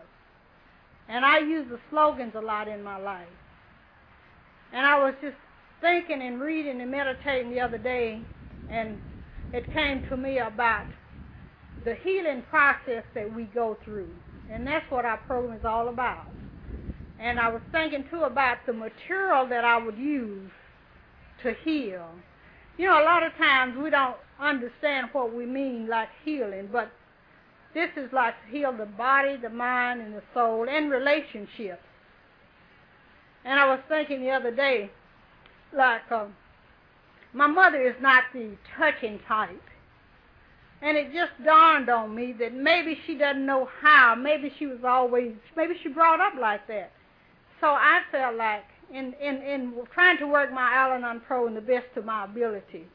And 1.08 1.24
I 1.24 1.38
use 1.38 1.66
the 1.70 1.80
slogans 1.88 2.34
a 2.34 2.42
lot 2.42 2.68
in 2.68 2.82
my 2.82 2.98
life. 2.98 3.26
And 4.74 4.84
I 4.84 5.02
was 5.02 5.14
just 5.22 5.36
thinking 5.80 6.20
and 6.20 6.38
reading 6.38 6.82
and 6.82 6.90
meditating 6.90 7.52
the 7.52 7.60
other 7.60 7.78
day, 7.78 8.20
and 8.68 9.00
it 9.54 9.72
came 9.72 10.06
to 10.10 10.16
me 10.18 10.40
about 10.40 10.84
the 11.84 11.94
healing 11.94 12.42
process 12.50 13.04
that 13.14 13.34
we 13.34 13.44
go 13.44 13.76
through. 13.84 14.10
And 14.52 14.66
that's 14.66 14.90
what 14.90 15.04
our 15.04 15.18
program 15.18 15.56
is 15.56 15.64
all 15.64 15.88
about. 15.88 16.26
And 17.20 17.38
I 17.38 17.48
was 17.48 17.62
thinking 17.72 18.04
too 18.10 18.22
about 18.22 18.58
the 18.66 18.72
material 18.72 19.46
that 19.48 19.64
I 19.64 19.76
would 19.76 19.98
use 19.98 20.50
to 21.42 21.54
heal 21.64 22.08
you 22.80 22.86
know, 22.86 23.02
a 23.02 23.04
lot 23.04 23.22
of 23.22 23.36
times 23.36 23.76
we 23.76 23.90
don't 23.90 24.16
understand 24.40 25.08
what 25.12 25.34
we 25.34 25.44
mean 25.44 25.86
like 25.86 26.08
healing, 26.24 26.70
but 26.72 26.90
this 27.74 27.90
is 27.94 28.10
like 28.10 28.34
to 28.42 28.50
heal 28.50 28.72
the 28.72 28.86
body, 28.86 29.36
the 29.36 29.50
mind, 29.50 30.00
and 30.00 30.14
the 30.14 30.22
soul, 30.32 30.66
and 30.66 30.90
relationships. 30.90 31.82
And 33.44 33.60
I 33.60 33.66
was 33.66 33.80
thinking 33.86 34.22
the 34.22 34.30
other 34.30 34.50
day, 34.50 34.90
like, 35.76 36.10
uh, 36.10 36.24
my 37.34 37.46
mother 37.46 37.82
is 37.82 37.96
not 38.00 38.24
the 38.32 38.56
touching 38.78 39.20
type. 39.28 39.62
And 40.82 40.96
it 40.96 41.12
just 41.12 41.32
dawned 41.44 41.90
on 41.90 42.14
me 42.14 42.34
that 42.38 42.54
maybe 42.54 42.98
she 43.06 43.14
doesn't 43.16 43.44
know 43.44 43.68
how. 43.82 44.14
Maybe 44.14 44.52
she 44.58 44.66
was 44.66 44.78
always, 44.82 45.32
maybe 45.56 45.74
she 45.82 45.90
brought 45.90 46.20
up 46.20 46.32
like 46.40 46.66
that. 46.68 46.92
So 47.60 47.66
I 47.66 48.00
felt 48.10 48.36
like 48.36 48.64
in, 48.92 49.14
in, 49.20 49.36
in 49.42 49.74
trying 49.92 50.18
to 50.18 50.26
work 50.26 50.52
my 50.52 50.72
Al-Anon 50.72 51.20
Pro 51.26 51.46
in 51.46 51.54
the 51.54 51.60
best 51.60 51.88
of 51.96 52.06
my 52.06 52.24
ability, 52.24 52.86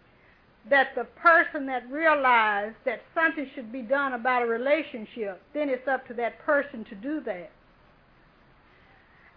that 0.69 0.95
the 0.95 1.03
person 1.03 1.67
that 1.67 1.89
realized 1.91 2.75
that 2.85 3.01
something 3.13 3.47
should 3.53 3.71
be 3.71 3.83
done 3.83 4.13
about 4.13 4.41
a 4.41 4.47
relationship, 4.47 5.41
then 5.53 5.69
it's 5.69 5.87
up 5.87 6.07
to 6.07 6.13
that 6.15 6.39
person 6.39 6.83
to 6.85 6.95
do 6.95 7.21
that. 7.21 7.51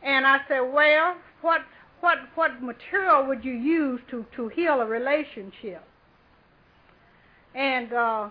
And 0.02 0.26
I 0.26 0.38
said, 0.48 0.61
well, 0.61 1.16
what 1.42 1.62
what 2.00 2.18
what 2.37 2.62
material 2.62 3.26
would 3.26 3.44
you 3.44 3.52
use 3.52 4.00
to 4.11 4.24
to 4.37 4.48
heal 4.48 4.80
a 4.80 4.87
relationship? 4.87 5.82
And 7.54 7.92
uh, 7.92 8.28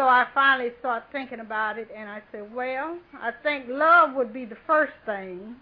so 0.00 0.08
I 0.08 0.26
finally 0.32 0.70
started 0.80 1.04
thinking 1.12 1.40
about 1.40 1.78
it, 1.78 1.88
and 1.94 2.08
I 2.08 2.22
said, 2.32 2.54
well, 2.54 2.96
I 3.14 3.32
think 3.42 3.66
love 3.68 4.14
would 4.14 4.32
be 4.32 4.46
the 4.46 4.56
first 4.66 4.94
thing 5.04 5.56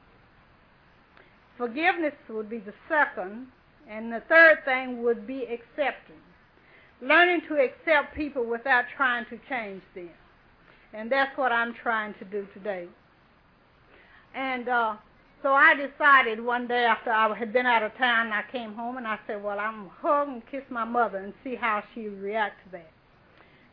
Forgiveness 1.59 2.15
would 2.31 2.49
be 2.49 2.59
the 2.59 2.73
second. 2.89 3.49
And 3.91 4.13
the 4.13 4.23
third 4.29 4.65
thing 4.65 5.03
would 5.03 5.27
be 5.27 5.43
accepting. 5.43 6.23
Learning 7.03 7.41
to 7.49 7.55
accept 7.55 8.15
people 8.15 8.45
without 8.45 8.85
trying 8.97 9.25
to 9.27 9.39
change 9.49 9.83
them. 9.95 10.11
And 10.95 11.11
that's 11.11 11.37
what 11.37 11.53
I'm 11.53 11.75
trying 11.75 12.15
to 12.15 12.25
do 12.25 12.47
today. 12.55 12.87
And 14.35 14.69
uh, 14.69 14.97
so 15.43 15.53
I 15.53 15.75
decided 15.75 16.45
one 16.45 16.69
day 16.69 16.85
after 16.85 17.11
I 17.11 17.35
had 17.35 17.53
been 17.53 17.67
out 17.67 17.83
of 17.83 17.97
town, 17.97 18.33
I 18.33 18.43
came 18.53 18.75
home 18.75 18.97
and 18.97 19.07
I 19.07 19.19
said, 19.27 19.43
well, 19.43 19.59
I'm 19.59 19.79
going 19.79 19.89
to 19.89 19.95
hug 19.97 20.29
and 20.29 20.47
kiss 20.51 20.63
my 20.71 20.85
mother 20.85 21.19
and 21.19 21.33
see 21.43 21.57
how 21.57 21.83
she 21.95 22.09
would 22.09 22.23
react 22.23 22.65
to 22.67 22.73
that. 22.73 22.91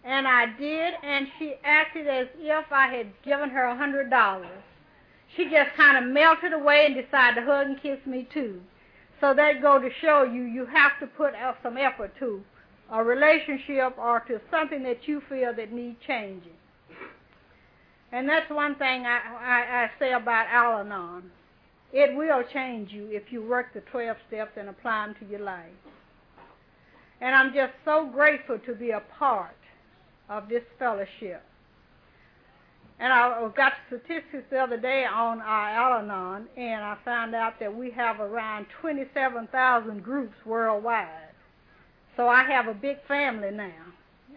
And 0.05 0.27
I 0.27 0.45
did, 0.57 0.93
and 1.03 1.27
she 1.39 1.55
acted 1.63 2.07
as 2.07 2.27
if 2.37 2.65
I 2.71 2.87
had 2.87 3.07
given 3.23 3.49
her 3.49 3.63
a 3.63 3.75
hundred 3.75 4.09
dollars 4.09 4.63
she 5.35 5.45
just 5.45 5.75
kind 5.75 5.97
of 5.97 6.11
melted 6.11 6.53
away 6.53 6.85
and 6.85 6.95
decided 6.95 7.41
to 7.41 7.45
hug 7.45 7.67
and 7.67 7.81
kiss 7.81 7.99
me 8.05 8.27
too. 8.33 8.61
So 9.19 9.33
that 9.33 9.61
go 9.61 9.79
to 9.79 9.89
show 10.01 10.23
you, 10.23 10.43
you 10.43 10.65
have 10.65 10.99
to 10.99 11.07
put 11.07 11.33
out 11.35 11.57
some 11.63 11.77
effort 11.77 12.13
to 12.19 12.41
a 12.91 13.03
relationship 13.03 13.97
or 13.97 14.19
to 14.27 14.39
something 14.51 14.83
that 14.83 15.07
you 15.07 15.21
feel 15.27 15.53
that 15.55 15.71
needs 15.71 15.97
changing. 16.05 16.51
And 18.11 18.29
that's 18.29 18.49
one 18.49 18.75
thing 18.75 19.05
I, 19.05 19.19
I, 19.41 19.83
I 19.83 19.91
say 19.99 20.13
about 20.13 20.47
Al-Anon. 20.47 21.31
It 21.91 22.15
will 22.15 22.43
change 22.53 22.91
you 22.91 23.07
if 23.09 23.31
you 23.31 23.41
work 23.41 23.73
the 23.73 23.81
12 23.81 24.17
steps 24.27 24.51
and 24.57 24.69
apply 24.69 25.07
them 25.07 25.15
to 25.19 25.25
your 25.25 25.41
life. 25.41 25.71
And 27.21 27.33
I'm 27.33 27.53
just 27.53 27.73
so 27.83 28.09
grateful 28.13 28.59
to 28.59 28.75
be 28.75 28.91
a 28.91 29.01
part 29.17 29.55
of 30.29 30.49
this 30.49 30.63
fellowship. 30.79 31.43
And 32.99 33.11
I 33.11 33.49
got 33.55 33.73
statistics 33.87 34.45
the 34.49 34.57
other 34.57 34.77
day 34.77 35.05
on 35.05 35.41
our 35.41 35.69
Al-Anon, 35.69 36.47
and 36.55 36.83
I 36.83 36.97
found 37.03 37.35
out 37.35 37.59
that 37.59 37.75
we 37.75 37.91
have 37.91 38.21
around 38.21 38.67
27,000 38.79 40.01
groups 40.01 40.35
worldwide. 40.45 41.09
So 42.15 42.29
I 42.29 42.43
have 42.43 42.67
a 42.67 42.73
big 42.73 42.97
family 43.07 43.51
now, 43.51 43.83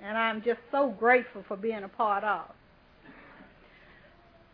and 0.02 0.18
I'm 0.18 0.42
just 0.42 0.58
so 0.72 0.90
grateful 0.98 1.44
for 1.46 1.56
being 1.56 1.84
a 1.84 1.88
part 1.88 2.24
of. 2.24 2.46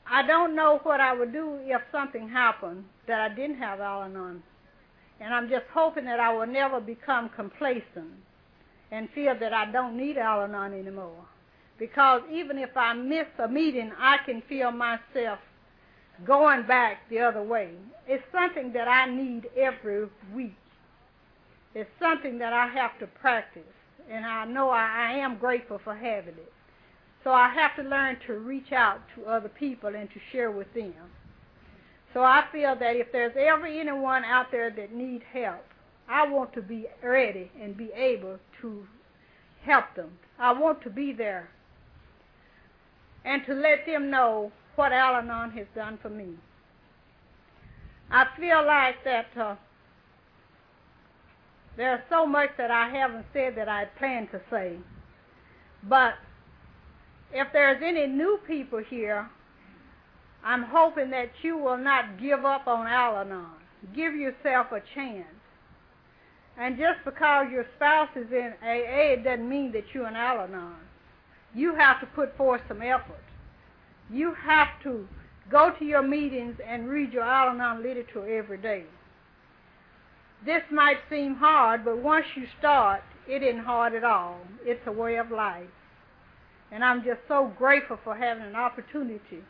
I 0.07 0.27
don't 0.27 0.55
know 0.55 0.81
what 0.83 1.01
I 1.01 1.15
would 1.15 1.33
do 1.33 1.59
if 1.63 1.81
something 1.91 2.29
happened 2.29 2.85
that 3.09 3.21
I 3.21 3.35
didn't 3.35 3.57
have 3.57 3.81
Al-Anon. 3.81 4.43
And 5.21 5.33
I'm 5.33 5.49
just 5.49 5.65
hoping 5.73 6.05
that 6.05 6.21
I 6.21 6.31
will 6.31 6.47
never 6.47 6.79
become 6.79 7.31
complacent 7.35 8.13
and 8.95 9.09
feel 9.11 9.37
that 9.39 9.53
I 9.53 9.71
don't 9.73 9.97
need 9.97 10.17
Al-Anon 10.17 10.73
anymore 10.73 11.25
because 11.79 12.23
even 12.33 12.59
if 12.59 12.77
I 12.77 12.93
miss 12.93 13.27
a 13.39 13.49
meeting, 13.49 13.91
I 13.99 14.19
can 14.25 14.41
feel 14.49 14.71
myself 14.71 15.41
going 16.25 16.65
back 16.67 16.99
the 17.11 17.19
other 17.19 17.43
way. 17.43 17.71
It's 18.07 18.23
something 18.31 18.73
that 18.73 18.87
I 18.87 19.11
need 19.11 19.49
every 19.57 20.07
week. 20.33 20.55
It's 21.75 21.91
something 21.99 22.39
that 22.39 22.53
I 22.53 22.69
have 22.69 22.97
to 23.01 23.09
practice, 23.09 23.63
and 24.09 24.25
I 24.25 24.45
know 24.45 24.71
I, 24.71 25.11
I 25.11 25.13
am 25.19 25.39
grateful 25.39 25.81
for 25.83 25.97
having 25.97 26.35
it. 26.35 26.53
So 27.25 27.33
I 27.33 27.49
have 27.49 27.75
to 27.77 27.83
learn 27.83 28.19
to 28.29 28.35
reach 28.35 28.71
out 28.71 29.01
to 29.17 29.25
other 29.25 29.49
people 29.49 29.97
and 29.97 30.09
to 30.11 30.21
share 30.31 30.53
with 30.53 30.73
them. 30.73 30.95
So 32.13 32.23
I 32.23 32.45
feel 32.53 32.77
that 32.79 32.95
if 32.95 33.11
there's 33.11 33.35
ever 33.37 33.67
anyone 33.67 34.25
out 34.25 34.53
there 34.53 34.71
that 34.71 34.95
needs 34.95 35.25
help, 35.33 35.65
I 36.09 36.29
want 36.29 36.53
to 36.55 36.63
be 36.63 36.87
ready 37.03 37.51
and 37.61 37.77
be 37.77 37.91
able 37.95 38.39
to 38.61 38.87
help 39.65 39.95
them. 39.97 40.11
I 40.39 40.53
want 40.53 40.83
to 40.83 40.91
be 40.91 41.13
there 41.13 41.49
and 43.25 43.45
to 43.47 43.55
let 43.55 43.87
them 43.87 44.11
know 44.11 44.53
what 44.77 44.93
Al 44.93 45.17
Anon 45.17 45.51
has 45.53 45.67
done 45.75 45.99
for 46.03 46.11
me. 46.11 46.35
I 48.11 48.27
feel 48.39 48.65
like 48.67 49.03
that 49.05 49.27
uh, 49.37 49.57
there's 51.77 52.01
so 52.11 52.27
much 52.27 52.51
that 52.59 52.71
I 52.71 52.89
haven't 52.91 53.27
said 53.33 53.57
that 53.57 53.69
I 53.69 53.87
planned 53.99 54.31
to 54.33 54.41
say. 54.51 54.77
But 55.89 56.15
if 57.33 57.49
there's 57.53 57.83
any 57.83 58.07
new 58.07 58.39
people 58.47 58.83
here, 58.89 59.29
I'm 60.45 60.63
hoping 60.63 61.11
that 61.11 61.31
you 61.43 61.57
will 61.57 61.79
not 61.79 62.21
give 62.21 62.45
up 62.45 62.67
on 62.67 62.87
Al 62.87 63.17
Anon. 63.17 63.47
Give 63.95 64.15
yourself 64.15 64.67
a 64.73 64.83
chance. 64.95 65.27
And 66.59 66.77
just 66.79 67.05
because 67.05 67.47
your 67.51 67.67
spouse 67.77 68.11
is 68.17 68.31
in 68.31 68.55
AA, 68.63 69.15
it 69.15 69.25
doesn't 69.25 69.49
mean 69.49 69.73
that 69.73 69.85
you're 69.93 70.07
an 70.07 70.17
Al 70.17 70.41
Anon 70.41 70.85
you 71.55 71.75
have 71.77 72.01
to 72.01 72.07
put 72.07 72.37
forth 72.37 72.61
some 72.69 72.83
effort. 72.83 73.23
You 74.11 74.35
have 74.35 74.69
to 74.83 75.07
go 75.51 75.73
to 75.79 75.85
your 75.85 76.03
meetings 76.03 76.57
and 76.67 76.89
read 76.89 77.13
your 77.13 77.23
Al-Anon 77.23 77.83
literature 77.83 78.39
every 78.39 78.59
day. 78.59 78.85
This 80.45 80.63
might 80.71 80.99
seem 81.09 81.37
hard, 81.37 81.85
but 81.85 81.99
once 81.99 82.27
you 82.35 82.47
start, 82.59 83.03
it 83.27 83.43
isn't 83.43 83.65
hard 83.65 83.95
at 83.95 84.05
all. 84.05 84.41
It's 84.65 84.87
a 84.87 84.93
way 84.93 85.17
of 85.17 85.31
life. 85.31 85.69
And 86.71 86.85
I'm 86.85 87.03
just 87.05 87.21
so 87.29 87.53
grateful 87.57 87.99
for 88.03 88.15
having 88.15 88.45
an 88.45 88.57
opportunity 88.57 89.43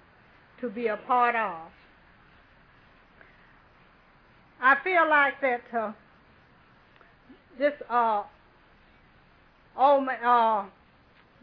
to 0.60 0.70
be 0.70 0.86
a 0.86 0.96
part 0.96 1.34
of. 1.34 1.72
I 4.60 4.76
feel 4.84 5.08
like 5.08 5.40
that 5.40 5.62
uh, 5.76 5.92
this 7.58 7.74
uh, 7.88 8.22
old 9.76 10.08
uh, 10.08 10.64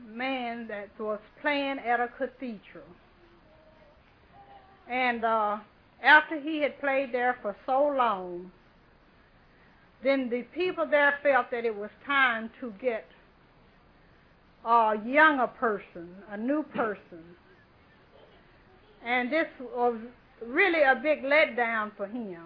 man 0.07 0.67
that 0.67 0.89
was 0.99 1.19
playing 1.41 1.79
at 1.79 1.99
a 1.99 2.07
cathedral. 2.07 2.85
And 4.89 5.23
uh, 5.23 5.57
after 6.03 6.39
he 6.39 6.61
had 6.61 6.79
played 6.79 7.13
there 7.13 7.37
for 7.41 7.55
so 7.65 7.93
long, 7.95 8.51
then 10.03 10.29
the 10.29 10.43
people 10.53 10.85
there 10.89 11.19
felt 11.21 11.51
that 11.51 11.63
it 11.65 11.75
was 11.75 11.89
time 12.05 12.49
to 12.59 12.73
get 12.81 13.05
a 14.65 14.95
younger 15.05 15.47
person, 15.47 16.09
a 16.31 16.37
new 16.37 16.63
person. 16.63 17.23
And 19.05 19.31
this 19.31 19.47
was 19.59 19.95
really 20.45 20.81
a 20.81 20.95
big 20.95 21.23
letdown 21.23 21.91
for 21.95 22.07
him. 22.07 22.45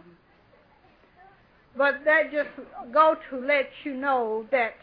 But 1.77 2.05
that 2.05 2.31
just 2.31 2.49
go 2.93 3.17
to 3.29 3.37
let 3.37 3.69
you 3.83 3.93
know 3.93 4.45
that 4.51 4.75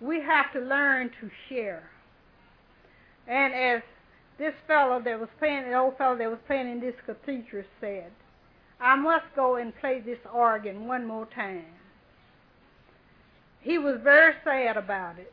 we 0.00 0.20
have 0.20 0.52
to 0.52 0.60
learn 0.60 1.10
to 1.20 1.30
share. 1.48 1.90
And 3.26 3.54
as 3.54 3.82
this 4.38 4.54
fellow 4.66 5.00
that 5.00 5.18
was 5.18 5.28
playing, 5.38 5.70
the 5.70 5.78
old 5.78 5.96
fellow 5.96 6.16
that 6.16 6.28
was 6.28 6.40
playing 6.46 6.70
in 6.70 6.80
this 6.80 6.94
cathedral 7.04 7.64
said, 7.80 8.10
I 8.80 8.96
must 8.96 9.24
go 9.34 9.56
and 9.56 9.74
play 9.76 10.00
this 10.00 10.18
organ 10.32 10.86
one 10.86 11.06
more 11.06 11.26
time. 11.26 11.64
He 13.60 13.78
was 13.78 13.96
very 14.02 14.34
sad 14.44 14.76
about 14.76 15.18
it. 15.18 15.32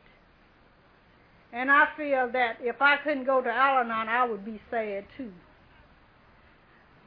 And 1.52 1.70
I 1.70 1.88
feel 1.96 2.28
that 2.32 2.56
if 2.60 2.80
I 2.80 2.96
couldn't 2.96 3.24
go 3.24 3.40
to 3.40 3.50
Al 3.50 3.78
Anon, 3.78 4.08
I 4.08 4.24
would 4.24 4.44
be 4.44 4.60
sad 4.70 5.04
too. 5.16 5.32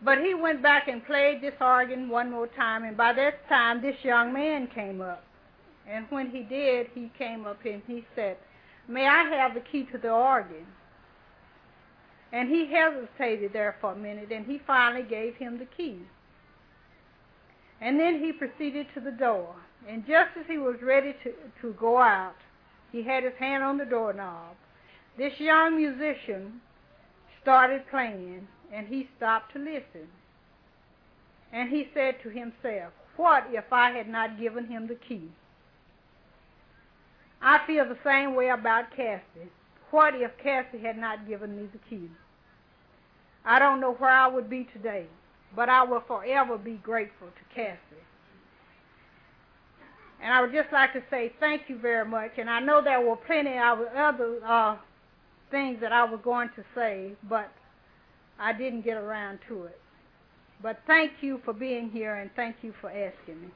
But 0.03 0.19
he 0.19 0.33
went 0.33 0.61
back 0.61 0.87
and 0.87 1.05
played 1.05 1.41
this 1.41 1.55
organ 1.59 2.09
one 2.09 2.29
more 2.29 2.47
time, 2.47 2.83
and 2.83 2.95
by 2.95 3.13
that 3.13 3.47
time, 3.49 3.81
this 3.81 3.95
young 4.03 4.31
man 4.31 4.67
came 4.67 5.01
up. 5.01 5.23
And 5.87 6.05
when 6.09 6.29
he 6.29 6.43
did, 6.43 6.87
he 6.93 7.11
came 7.17 7.45
up 7.45 7.57
and 7.65 7.81
he 7.87 8.05
said, 8.15 8.37
May 8.87 9.07
I 9.07 9.23
have 9.23 9.53
the 9.53 9.61
key 9.61 9.87
to 9.91 9.97
the 9.97 10.11
organ? 10.11 10.67
And 12.31 12.49
he 12.49 12.67
hesitated 12.67 13.53
there 13.53 13.77
for 13.79 13.93
a 13.93 13.95
minute, 13.95 14.31
and 14.31 14.45
he 14.45 14.59
finally 14.67 15.03
gave 15.03 15.35
him 15.35 15.57
the 15.57 15.65
key. 15.65 15.99
And 17.79 17.99
then 17.99 18.19
he 18.19 18.31
proceeded 18.31 18.87
to 18.93 18.99
the 18.99 19.11
door. 19.11 19.55
And 19.87 20.05
just 20.05 20.31
as 20.37 20.45
he 20.47 20.57
was 20.57 20.75
ready 20.81 21.15
to, 21.23 21.33
to 21.61 21.73
go 21.79 21.97
out, 21.99 22.35
he 22.91 23.03
had 23.03 23.23
his 23.23 23.33
hand 23.39 23.63
on 23.63 23.77
the 23.77 23.85
doorknob. 23.85 24.55
This 25.17 25.39
young 25.39 25.77
musician 25.77 26.61
started 27.41 27.87
playing, 27.89 28.47
and 28.73 28.87
he 28.87 29.09
stopped 29.17 29.53
to 29.53 29.59
listen. 29.59 30.07
And 31.53 31.69
he 31.69 31.87
said 31.93 32.15
to 32.23 32.29
himself, 32.29 32.93
What 33.15 33.45
if 33.51 33.71
I 33.71 33.91
had 33.91 34.09
not 34.09 34.39
given 34.39 34.67
him 34.67 34.87
the 34.87 34.95
key? 34.95 35.29
I 37.41 37.59
feel 37.65 37.85
the 37.87 37.97
same 38.03 38.35
way 38.35 38.49
about 38.49 38.91
Cassie. 38.95 39.51
What 39.91 40.15
if 40.15 40.31
Cassie 40.43 40.79
had 40.79 40.97
not 40.97 41.27
given 41.27 41.55
me 41.55 41.69
the 41.71 41.79
key? 41.89 42.09
I 43.45 43.59
don't 43.59 43.79
know 43.79 43.93
where 43.93 44.11
I 44.11 44.27
would 44.27 44.49
be 44.49 44.67
today, 44.73 45.05
but 45.55 45.69
I 45.69 45.83
will 45.83 46.03
forever 46.05 46.57
be 46.57 46.73
grateful 46.83 47.27
to 47.27 47.55
Cassie. 47.55 47.79
And 50.21 50.33
I 50.33 50.41
would 50.41 50.51
just 50.51 50.71
like 50.73 50.93
to 50.93 51.03
say 51.09 51.31
thank 51.39 51.63
you 51.69 51.77
very 51.77 52.05
much. 52.05 52.31
And 52.37 52.49
I 52.49 52.59
know 52.59 52.83
there 52.83 52.99
were 52.99 53.15
plenty 53.15 53.57
of 53.57 53.79
other 53.95 54.39
uh, 54.45 54.75
things 55.51 55.79
that 55.79 55.93
I 55.93 56.03
was 56.03 56.19
going 56.23 56.49
to 56.55 56.63
say, 56.75 57.11
but 57.29 57.51
I 58.39 58.53
didn't 58.53 58.81
get 58.83 58.97
around 58.97 59.39
to 59.49 59.63
it. 59.65 59.79
But 60.61 60.79
thank 60.87 61.11
you 61.21 61.41
for 61.45 61.53
being 61.53 61.89
here, 61.89 62.15
and 62.15 62.31
thank 62.35 62.57
you 62.63 62.73
for 62.81 62.89
asking 62.89 63.41
me. 63.41 63.47